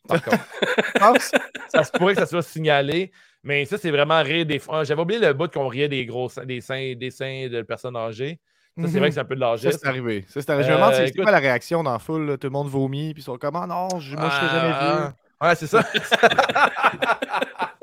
Par 0.08 0.22
contre. 0.24 1.22
ça 1.68 1.84
se 1.84 1.92
pourrait 1.92 2.14
que 2.16 2.22
ça 2.22 2.26
soit 2.26 2.42
signalé. 2.42 3.12
Mais 3.44 3.66
ça, 3.66 3.78
c'est 3.78 3.92
vraiment 3.92 4.22
rire 4.22 4.46
des 4.46 4.62
J'avais 4.84 5.02
oublié 5.02 5.20
le 5.20 5.34
bout 5.34 5.52
qu'on 5.52 5.68
riait 5.68 5.90
des 5.90 6.06
gros 6.06 6.30
des 6.46 6.62
seins, 6.62 6.94
des 6.96 7.12
seins 7.12 7.48
de 7.48 7.62
personnes 7.64 7.96
âgées. 7.96 8.40
Ça, 8.80 8.88
c'est 8.88 9.00
vrai 9.00 9.10
que 9.10 9.16
c'est 9.16 9.20
un 9.20 9.26
peu 9.26 9.36
de 9.36 9.42
l'âge. 9.42 9.62
Ça, 9.62 9.72
c'est 9.72 9.88
arrivé. 9.88 10.24
Ça, 10.28 10.42
c'est 10.42 10.50
arrivé. 10.50 10.68
Je 10.68 10.72
me 10.72 10.78
demande, 10.78 10.94
c'est 10.94 11.12
quoi 11.12 11.32
la 11.32 11.40
réaction 11.40 11.84
dans 11.84 11.92
la 11.92 12.00
foule? 12.00 12.38
Tout 12.38 12.48
le 12.48 12.52
monde 12.52 12.70
vomit, 12.70 13.14
puis 13.14 13.22
ils 13.22 13.26
sont 13.26 13.38
comme, 13.38 13.56
ah 13.56 13.68
non, 13.68 13.90
moi, 13.92 14.00
je 14.00 14.16
ne 14.16 14.22
jamais 14.22 14.70
vu. 14.70 15.14
Ouais, 15.42 15.56
c'est 15.56 15.68
ça. 15.68 15.84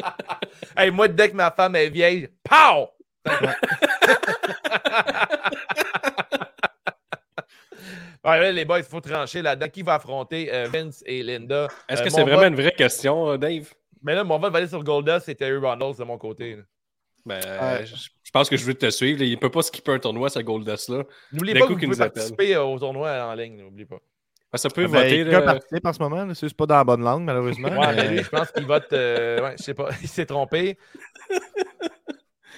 hey, 0.77 0.91
moi, 0.91 1.09
dès 1.09 1.31
que 1.31 1.37
ma 1.37 1.51
femme 1.51 1.77
est 1.77 1.91
vieille, 1.91 2.29
pow! 2.43 2.89
Ouais, 8.25 8.53
les 8.53 8.65
boys, 8.65 8.79
il 8.79 8.85
faut 8.85 9.01
trancher 9.01 9.43
là-dedans. 9.43 9.69
Qui 9.69 9.83
va 9.83 9.95
affronter 9.95 10.53
euh, 10.53 10.69
Vince 10.73 11.03
et 11.07 11.23
Linda? 11.23 11.69
Est-ce 11.89 12.01
euh, 12.01 12.05
que 12.05 12.11
c'est 12.11 12.23
vraiment 12.23 12.47
une 12.47 12.55
vraie 12.55 12.73
question, 12.73 13.31
euh, 13.31 13.39
Dave? 13.39 13.73
Mais 14.03 14.15
là, 14.15 14.25
mon 14.25 14.39
vote 14.39 14.53
va 14.53 14.59
aller 14.59 14.69
sur 14.69 14.83
Goldust 14.85 15.29
et 15.29 15.35
Terry 15.35 15.57
Ronalds 15.57 15.97
de 15.99 16.05
mon 16.05 16.19
côté. 16.19 16.59
Ben, 17.27 17.41
je 17.85 18.31
pense 18.33 18.49
que 18.49 18.57
je 18.57 18.65
veux 18.65 18.75
te 18.75 18.89
suivre. 18.91 19.23
Il 19.23 19.33
ne 19.33 19.37
peut 19.37 19.51
pas 19.51 19.63
skipper 19.63 19.93
un 19.93 19.99
tournoi, 19.99 20.31
ce 20.31 20.39
Goldust-là. 20.39 21.05
N'oubliez 21.33 21.59
pas 21.59 21.67
que 21.67 21.73
vous 21.73 21.79
pouvez 21.79 21.97
participer 21.97 22.57
au 22.57 22.79
tournoi 22.79 23.11
en 23.11 23.35
ligne. 23.35 23.57
N'oubliez 23.63 23.87
pas. 23.87 23.99
Ben, 24.51 24.57
ça 24.57 24.71
peut 24.71 24.87
ah, 24.87 24.89
ben, 24.89 25.03
voter. 25.03 25.25
Quelqu'un 25.25 25.43
participe 25.43 25.87
en 25.87 25.93
ce 25.93 25.99
moment. 25.99 26.35
C'est 26.35 26.55
pas 26.55 26.67
dans 26.67 26.77
la 26.77 26.85
bonne 26.85 27.03
langue, 27.03 27.25
malheureusement. 27.25 27.69
Ouais, 27.69 27.95
mais 27.95 28.09
lui, 28.09 28.23
je 28.23 28.29
pense 28.31 28.51
qu'il 28.51 28.65
vote. 28.65 28.87
ouais, 28.93 29.55
je 29.59 29.63
sais 29.63 29.75
pas. 29.75 29.91
Il 30.03 30.09
s'est 30.09 30.27
trompé. 30.27 30.79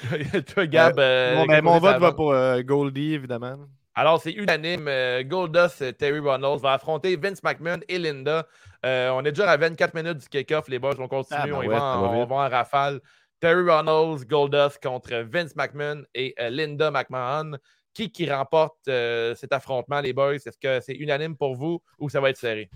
Toi, 0.55 0.67
Gab. 0.67 0.99
Euh, 0.99 1.45
ben, 1.47 1.63
mon 1.63 1.79
vote 1.79 1.99
va 1.99 2.13
pour 2.13 2.33
euh, 2.33 2.63
Goldie, 2.63 3.15
évidemment. 3.15 3.57
Alors, 3.95 4.21
c'est 4.21 4.33
unanime. 4.33 4.87
Euh, 4.89 5.23
Goldust, 5.23 5.97
Terry 5.99 6.21
Reynolds 6.21 6.61
va 6.61 6.75
affronter 6.75 7.17
Vince 7.17 7.43
McMahon 7.43 7.81
et 7.89 7.99
Linda. 7.99 8.47
on 8.85 9.25
est 9.25 9.33
déjà 9.33 9.51
à 9.51 9.57
24 9.57 9.95
minutes 9.95 10.19
du 10.19 10.29
kick-off. 10.29 10.69
Les 10.69 10.79
boys 10.79 10.95
vont 10.95 11.09
continuer. 11.09 11.41
Ah, 11.43 11.47
ben 11.47 11.55
on, 11.55 11.69
va 11.69 11.83
en, 11.83 12.27
va 12.27 12.35
en, 12.37 12.49
rafale. 12.49 13.01
Terry 13.41 13.69
Reynolds, 13.69 14.27
Goldust 14.27 14.83
contre 14.83 15.15
Vince 15.23 15.57
McMahon 15.57 16.03
et 16.15 16.35
Linda 16.51 16.91
McMahon. 16.91 17.57
Qui 17.93 18.13
qui 18.13 18.31
remporte 18.31 18.79
cet 18.85 19.53
affrontement, 19.53 20.01
les 20.01 20.13
boys? 20.13 20.37
Est-ce 20.37 20.57
que 20.57 20.81
c'est 20.81 20.95
unanime 20.95 21.37
pour 21.37 21.57
vous 21.57 21.83
ou 21.99 22.09
ça 22.09 22.21
va 22.21 22.31
être 22.31 22.37
serré? 22.37 22.71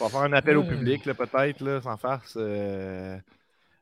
On 0.00 0.04
va 0.04 0.08
faire 0.08 0.20
un 0.20 0.32
appel 0.32 0.56
au 0.56 0.64
public, 0.64 1.04
peut-être, 1.04 1.80
sans 1.82 1.96
farce. 1.96 2.36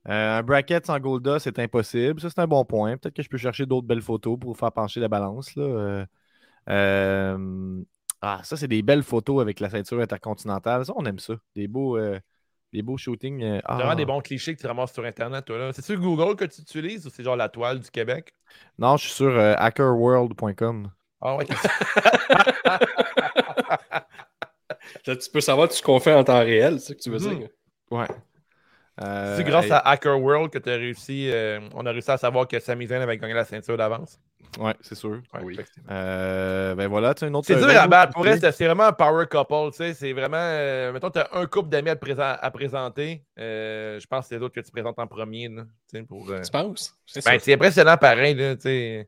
Euh, 0.09 0.39
un 0.39 0.43
bracket 0.43 0.87
sans 0.87 0.99
Golda, 1.01 1.39
c'est 1.39 1.59
impossible. 1.59 2.21
Ça, 2.21 2.31
c'est 2.31 2.41
un 2.41 2.47
bon 2.47 2.65
point. 2.65 2.97
Peut-être 2.97 3.15
que 3.15 3.23
je 3.23 3.29
peux 3.29 3.39
chercher 3.39 3.67
d'autres 3.67 3.87
belles 3.87 4.03
photos 4.03 4.39
pour 4.39 4.57
faire 4.57 4.73
pencher 4.73 5.01
la 5.01 5.09
balance. 5.09 5.55
Là. 5.57 5.65
Euh, 5.65 6.07
euh, 6.69 7.83
ah, 8.21 8.41
ça, 8.45 8.57
c'est 8.57 8.69
des 8.69 8.83
belles 8.83 9.03
photos 9.03 9.41
avec 9.41 9.59
la 9.61 9.69
ceinture 9.69 10.01
intercontinentale. 10.01 10.85
Ça, 10.87 10.93
on 10.97 11.05
aime 11.05 11.19
ça. 11.19 11.35
Des 11.57 11.67
beaux, 11.67 11.99
des 12.73 12.83
beaux 12.83 12.97
shootings. 12.97 13.61
Ah. 13.65 13.75
Vraiment 13.75 13.97
des 13.97 14.07
bons 14.07 14.21
clichés 14.21 14.55
que 14.55 14.61
tu 14.61 14.67
ramasses 14.67 14.93
sur 14.93 15.05
Internet, 15.05 15.45
toi. 15.45 15.59
Là. 15.59 15.73
C'est 15.73 15.85
sur 15.85 15.99
Google 15.99 16.37
que 16.37 16.45
tu 16.45 16.61
utilises 16.61 17.05
ou 17.07 17.11
c'est 17.11 17.25
genre 17.25 17.37
la 17.37 17.49
toile 17.49 17.81
du 17.81 17.91
Québec? 17.91 18.33
Non, 18.79 18.97
je 18.97 19.07
suis 19.07 19.15
sur 19.15 19.37
hackerworld.com. 19.37 20.91
Ah 21.21 21.37
ouais. 21.37 21.47
tu 25.03 25.31
peux 25.33 25.41
savoir 25.41 25.69
tout 25.69 25.75
ce 25.75 25.83
qu'on 25.83 25.99
fait 25.99 26.15
en 26.15 26.23
temps 26.23 26.39
réel, 26.39 26.79
c'est 26.79 26.89
ce 26.89 26.93
que 26.95 27.03
tu 27.03 27.11
veux 27.11 27.19
hmm. 27.19 27.39
dire? 27.39 27.49
Ouais. 27.91 28.07
C'est 28.99 29.45
grâce 29.45 29.71
à 29.71 29.79
Hacker 29.79 30.21
World 30.21 30.51
que 30.51 30.59
tu 30.59 30.71
as 30.71 30.77
réussi, 30.77 31.31
euh, 31.31 31.61
on 31.75 31.85
a 31.85 31.91
réussi 31.91 32.11
à 32.11 32.17
savoir 32.17 32.49
que 32.49 32.59
Sami 32.59 32.87
Zayn 32.87 33.03
avait 33.03 33.19
gagné 33.19 33.35
la 33.35 33.45
ceinture 33.45 33.77
d'avance. 33.77 34.19
Ouais, 34.59 34.75
c'est 34.81 34.95
sûr. 34.95 35.21
oui. 35.43 35.59
Euh, 35.91 36.75
ben 36.75 36.89
voilà, 36.89 37.13
tu 37.13 37.27
une 37.27 37.37
autre. 37.37 37.47
C'est 37.47 37.57
dur 37.57 37.69
à 37.69 37.87
battre. 37.87 38.15
Pour 38.15 38.25
c'est 38.25 38.65
vraiment 38.65 38.85
un 38.85 38.93
power 38.93 39.27
couple. 39.27 39.71
Tu 39.73 39.77
sais, 39.77 39.95
c'est 39.95 40.13
vraiment. 40.15 40.39
Euh, 40.39 40.93
mettons, 40.93 41.11
tu 41.11 41.19
as 41.19 41.29
un 41.33 41.45
couple 41.47 41.69
d'amis 41.69 41.91
à, 41.91 42.33
à, 42.33 42.51
présenter. 42.51 43.23
je 43.37 44.07
pense 44.07 44.25
que 44.25 44.29
c'est 44.29 44.37
les 44.37 44.43
autres 44.43 44.55
que 44.55 44.61
tu 44.61 44.71
présentes 44.71 44.99
en 44.99 45.07
premier. 45.07 45.49
Là, 45.49 45.65
pour, 46.09 46.27
Tu 46.27 46.51
penses? 46.51 46.95
Ben, 47.25 47.39
c'est 47.39 47.53
impressionnant 47.53 47.99
pareil. 47.99 48.35
Là, 48.35 48.55
c'est 48.59 49.07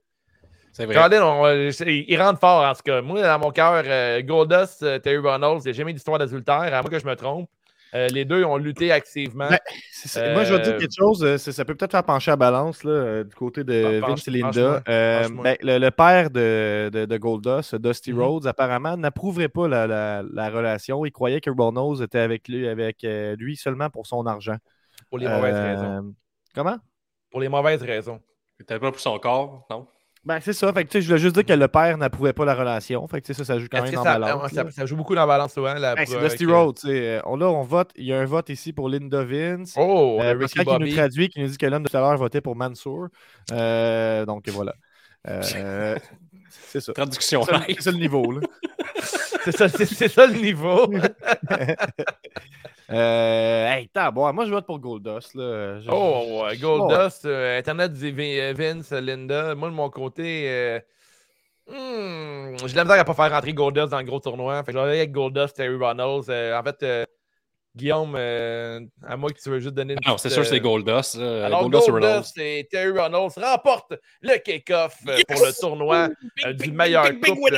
vrai. 0.85 0.95
il 1.87 2.21
rentre 2.21 2.41
fort 2.41 2.65
en 2.65 2.75
ce 2.75 2.83
cas. 2.83 3.01
Moi, 3.01 3.23
dans 3.23 3.39
mon 3.39 3.51
cœur, 3.51 3.85
Goldust, 4.25 4.81
Terry 5.01 5.17
Reynolds, 5.17 5.61
il 5.61 5.69
n'y 5.69 5.71
a 5.71 5.73
jamais 5.73 5.95
d'histoire 5.95 6.19
d'adultère, 6.19 6.75
à 6.75 6.83
moins 6.83 6.91
que 6.91 6.99
je 6.99 7.07
me 7.07 7.15
trompe. 7.15 7.49
Euh, 7.95 8.07
les 8.09 8.25
deux 8.25 8.45
ont 8.45 8.57
lutté 8.57 8.93
activement. 8.93 9.49
Ben, 9.49 10.35
moi, 10.35 10.45
je 10.45 10.55
vais 10.55 10.63
dire 10.63 10.75
euh, 10.75 10.79
quelque 10.79 10.95
chose. 10.97 11.25
Euh, 11.25 11.39
ça, 11.39 11.65
peut 11.65 11.75
peut-être 11.75 11.93
faire 11.93 12.05
pencher 12.05 12.31
la 12.31 12.37
balance 12.37 12.85
là, 12.85 13.25
du 13.25 13.35
côté 13.35 13.65
de 13.65 14.01
Vince 14.01 14.29
et 14.29 14.31
Linda. 14.31 14.83
Ben, 14.87 15.57
le, 15.63 15.89
père 15.91 16.31
de, 16.31 16.91
de, 16.93 17.17
Goldust, 17.17 17.77
Dusty 17.77 18.13
mhm. 18.13 18.23
Rhodes, 18.23 18.47
apparemment, 18.47 18.97
n'approuverait 18.97 19.49
pas 19.49 19.69
la, 19.69 20.51
relation. 20.51 21.05
Il 21.05 21.13
croyait 21.13 21.41
que 21.41 21.51
Nose 21.51 22.03
était 22.03 22.19
avec 22.19 22.49
lui, 22.49 22.69
avec 22.69 23.07
lui 23.39 23.57
seulement 23.57 23.91
pour 23.91 24.07
son 24.07 24.27
argent. 24.27 24.57
Pour 25.09 25.19
les 25.19 25.29
mauvaises 25.29 25.59
raisons. 25.59 26.15
Comment? 26.55 26.77
Pour 27.31 27.41
les 27.41 27.49
mauvaises 27.49 27.83
raisons. 27.83 28.21
Peut-être 28.59 28.81
pas 28.81 28.91
pour 28.91 29.01
son 29.01 29.19
corps, 29.19 29.67
non? 29.71 29.87
Ben, 30.25 30.41
c'est 30.41 30.53
ça. 30.53 30.73
Fait 30.73 30.85
que, 30.85 31.01
je 31.01 31.07
voulais 31.07 31.19
juste 31.19 31.35
dire 31.35 31.45
que 31.45 31.53
le 31.53 31.69
père 31.69 31.97
n'approuvait 31.97 32.33
pas 32.33 32.45
la 32.45 32.55
relation. 32.55 33.07
Fait 33.09 33.21
que, 33.21 33.33
ça, 33.33 33.45
ça 33.45 33.59
joue 33.59 33.67
quand 33.71 33.83
même 33.83 33.95
dans 33.95 34.05
la 34.05 34.19
balance. 34.19 34.53
Ça, 34.71 34.87
joue 34.87 34.97
beaucoup 34.97 35.15
dans 35.15 35.23
la 35.23 35.27
balance 35.27 35.55
souvent. 35.55 35.75
La, 35.75 35.95
ben, 35.95 36.07
c'est 36.07 36.19
Dusty 36.19 36.47
Road. 36.47 36.77
On, 37.25 37.37
là, 37.37 37.49
on 37.49 37.63
vote. 37.63 37.91
Il 37.97 38.07
y 38.07 38.13
a 38.13 38.19
un 38.19 38.25
vote 38.25 38.49
ici 38.49 38.73
pour 38.73 38.89
Linda 38.89 39.25
Vince. 39.25 39.75
Oh, 39.77 40.19
euh, 40.21 40.47
qui 40.47 40.59
nous 40.59 40.95
traduit, 40.95 41.29
qui 41.29 41.41
nous 41.41 41.49
dit 41.49 41.59
que 41.59 41.67
l'homme 41.67 41.83
de 41.83 41.89
tout 41.89 41.97
à 41.97 42.01
l'heure 42.01 42.17
votait 42.17 42.41
pour 42.41 42.57
Mansour. 42.57 43.09
Euh, 43.53 44.27
donc, 44.27 44.49
voilà. 44.49 44.75
Euh, 45.29 45.97
c'est 46.49 46.81
ça. 46.81 46.93
Traduction. 46.93 47.43
C'est 47.79 47.93
le 47.93 47.99
niveau. 47.99 48.33
Là. 48.33 48.41
c'est 49.45 49.57
ça, 49.57 49.69
ça, 49.69 50.27
le 50.27 50.41
niveau. 50.41 50.93
euh, 52.91 53.67
hey, 53.67 53.91
bon, 54.13 54.33
moi 54.33 54.45
je 54.45 54.51
vote 54.51 54.67
pour 54.67 54.79
Goldust. 54.79 55.35
Là. 55.35 55.81
Oh, 55.91 56.47
Goldust, 56.61 57.25
euh, 57.25 57.59
Internet 57.59 57.93
dit 57.93 58.13
Vince, 58.13 58.93
Linda. 58.93 59.55
Moi, 59.55 59.69
de 59.69 59.75
mon 59.75 59.91
côté, 59.91 60.49
euh, 60.49 60.81
hmm, 61.67 62.57
j'ai 62.67 62.75
la 62.75 62.85
misère 62.85 63.01
à 63.01 63.05
pas 63.05 63.15
faire 63.15 63.31
rentrer 63.31 63.53
Goldust 63.53 63.89
dans 63.89 63.99
le 63.99 64.05
gros 64.05 64.21
tournoi. 64.21 64.63
Fait 64.65 64.73
que 64.73 64.79
je 64.79 64.85
vais 64.85 64.99
avec 64.99 65.13
Goldust, 65.13 65.57
Terry 65.57 65.77
Reynolds. 65.77 66.31
en 66.31 66.63
fait, 66.63 67.07
Guillaume, 67.79 68.15
euh, 68.17 68.81
à 69.07 69.17
moi 69.17 69.31
que 69.31 69.41
tu 69.41 69.49
veux 69.49 69.61
juste 69.61 69.75
donner 69.75 69.95
une. 69.95 70.01
Non, 70.05 70.19
c'est 70.19 70.31
sûr, 70.31 70.45
c'est 70.45 70.61
Goldust. 70.61 71.17
Alors, 71.17 71.69
Goldust, 71.69 72.37
et 72.39 72.67
Terry 72.71 72.91
Reynolds 72.91 73.33
remportent 73.37 73.95
le 74.21 74.37
kick-off 74.39 74.97
euh, 75.07 75.19
pour 75.29 75.47
le 75.47 75.53
tournoi 75.59 76.09
euh, 76.45 76.53
du 76.53 76.73
meilleur 76.73 77.09
couple. 77.21 77.57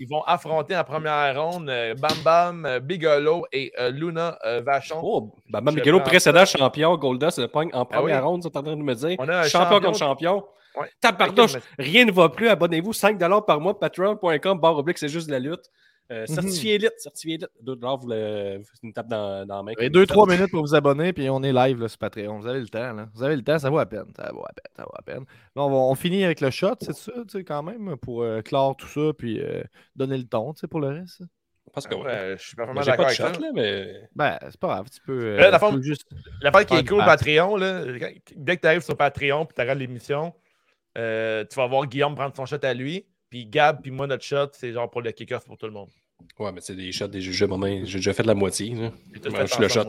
Ils 0.00 0.08
vont 0.08 0.22
affronter 0.22 0.76
en 0.76 0.82
première 0.82 1.40
ronde 1.40 1.66
Bam 1.98 2.16
Bam, 2.24 2.78
Bigelow 2.82 3.44
et 3.52 3.70
Luna 3.90 4.38
Vachon. 4.64 4.98
Oh, 5.02 5.34
Bam 5.48 5.62
Bam 5.62 5.74
Bigelow, 5.74 6.00
précédent 6.00 6.44
champion, 6.46 6.96
Goldust 6.96 7.38
le 7.38 7.48
pogne 7.48 7.70
en 7.74 7.82
ah 7.82 7.84
première 7.84 8.26
ronde, 8.26 8.42
c'est 8.42 8.56
en 8.56 8.62
train 8.62 8.76
de 8.76 8.82
me 8.82 8.94
dire. 8.94 9.16
champion, 9.46 9.78
contre 9.78 9.98
champion. 9.98 10.44
Ouais. 10.76 10.88
rien 11.78 12.04
ne 12.04 12.12
va 12.12 12.28
plus. 12.28 12.48
Abonnez-vous, 12.48 12.92
5 12.92 13.18
par 13.46 13.60
mois, 13.60 13.78
patreon.com, 13.78 14.58
barre 14.58 14.78
oblique, 14.78 14.98
c'est 14.98 15.08
juste 15.08 15.26
de 15.26 15.32
la 15.32 15.38
lutte. 15.38 15.70
Euh, 16.10 16.26
mhm. 16.28 16.34
certifié 16.34 16.74
élite, 16.74 16.94
certifié 16.98 17.34
élite. 17.34 17.50
Deux 17.60 17.76
dollars, 17.76 17.98
vous, 17.98 18.10
une 18.10 18.92
tape 18.92 19.06
dans, 19.06 19.46
dans 19.46 19.56
la 19.58 19.62
main. 19.62 19.72
Et 19.78 19.90
deux, 19.90 20.06
trois 20.06 20.26
minutes 20.26 20.50
pour 20.50 20.62
vous 20.62 20.74
abonner, 20.74 21.12
puis 21.12 21.30
on 21.30 21.42
est 21.42 21.52
live 21.52 21.80
là, 21.80 21.88
sur 21.88 21.98
Patreon. 21.98 22.40
Vous 22.40 22.48
avez 22.48 22.60
le 22.60 22.68
temps. 22.68 22.92
Là. 22.92 23.08
Vous 23.14 23.22
avez 23.22 23.36
le 23.36 23.42
temps, 23.42 23.58
ça 23.58 23.70
vaut 23.70 23.78
à 23.78 23.86
peine. 23.86 24.12
Ça 24.16 24.30
vaut 24.32 24.44
à 24.44 24.52
peine. 24.52 24.72
Ça 24.76 24.82
vaut 24.82 24.94
à 24.96 25.02
peine. 25.02 25.24
Là, 25.54 25.62
on, 25.62 25.94
finit 25.94 26.24
avec 26.24 26.40
le 26.40 26.50
shot, 26.50 26.74
c'est 26.80 26.94
ça, 26.94 27.12
tu 27.12 27.38
sais, 27.38 27.44
quand 27.44 27.62
même, 27.62 27.96
pour 27.96 28.22
euh, 28.22 28.42
clore 28.42 28.76
tout 28.76 28.88
ça, 28.88 29.12
puis 29.16 29.40
euh, 29.40 29.62
donner 29.94 30.18
le 30.18 30.24
ton, 30.24 30.52
tu 30.52 30.60
sais, 30.60 30.66
pour 30.66 30.80
le 30.80 30.88
reste. 30.88 31.22
Parce 31.72 31.86
que 31.86 31.94
ouais, 31.94 32.36
je 32.36 32.44
suis 32.44 32.56
pas 32.56 32.64
vraiment 32.64 32.80
d'accord 32.80 33.06
avec 33.06 33.16
shot, 33.16 33.40
Là, 33.40 33.52
mais... 33.54 34.08
Ben, 34.16 34.36
c'est 34.42 34.58
pas 34.58 34.68
grave, 34.68 34.90
tu 34.90 35.00
peux. 35.02 35.36
la, 35.36 35.58
fois, 35.60 35.72
juste... 35.80 36.08
la 36.42 36.50
part 36.50 36.66
qui 36.66 36.74
est 36.74 36.88
cool, 36.88 37.04
Patreon, 37.04 37.54
là, 37.54 37.84
dès 38.34 38.56
que 38.56 38.62
tu 38.62 38.66
arrives 38.66 38.82
sur 38.82 38.96
Patreon 38.96 39.46
puis 39.46 39.54
tu 39.54 39.60
regardes 39.60 39.78
l'émission, 39.78 40.34
tu 40.96 41.00
vas 41.56 41.66
voir 41.68 41.86
Guillaume 41.86 42.16
prendre 42.16 42.34
son 42.34 42.46
shot 42.46 42.64
à 42.64 42.74
lui. 42.74 43.06
Puis 43.30 43.46
Gab, 43.46 43.80
puis 43.80 43.90
moi, 43.90 44.06
notre 44.06 44.24
shot, 44.24 44.48
c'est 44.52 44.72
genre 44.72 44.90
pour 44.90 45.02
le 45.02 45.12
kick-off 45.12 45.44
pour 45.46 45.56
tout 45.56 45.66
le 45.66 45.72
monde. 45.72 45.88
Ouais, 46.38 46.52
mais 46.52 46.60
c'est 46.60 46.74
des 46.74 46.92
shots, 46.92 47.06
des 47.08 47.20
jeux 47.20 47.46
main. 47.46 47.84
J'ai 47.84 47.98
déjà 47.98 48.12
fait 48.12 48.22
de 48.22 48.28
la 48.28 48.34
moitié. 48.34 48.74
je 49.14 49.46
suis 49.46 49.62
le 49.62 49.68
shot. 49.68 49.88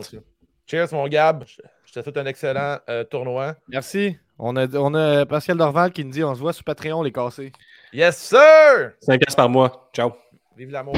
Cheers, 0.66 0.88
mon 0.92 1.06
Gab. 1.08 1.44
Je 1.84 1.92
te 1.92 2.02
souhaite 2.02 2.16
un 2.16 2.26
excellent 2.26 2.78
euh, 2.88 3.04
tournoi. 3.04 3.56
Merci. 3.68 4.16
On 4.38 4.56
a, 4.56 4.66
on 4.76 4.94
a 4.94 5.26
Pascal 5.26 5.56
Dorval 5.56 5.92
qui 5.92 6.04
nous 6.04 6.10
dit 6.10 6.24
on 6.24 6.34
se 6.34 6.40
voit 6.40 6.52
sur 6.52 6.64
Patreon, 6.64 7.02
les 7.02 7.12
cassés. 7.12 7.52
Yes, 7.92 8.16
sir! 8.16 8.92
5 9.00 9.20
par 9.36 9.48
mois. 9.48 9.90
Ciao. 9.92 10.12
Vive 10.56 10.70
l'amour. 10.70 10.94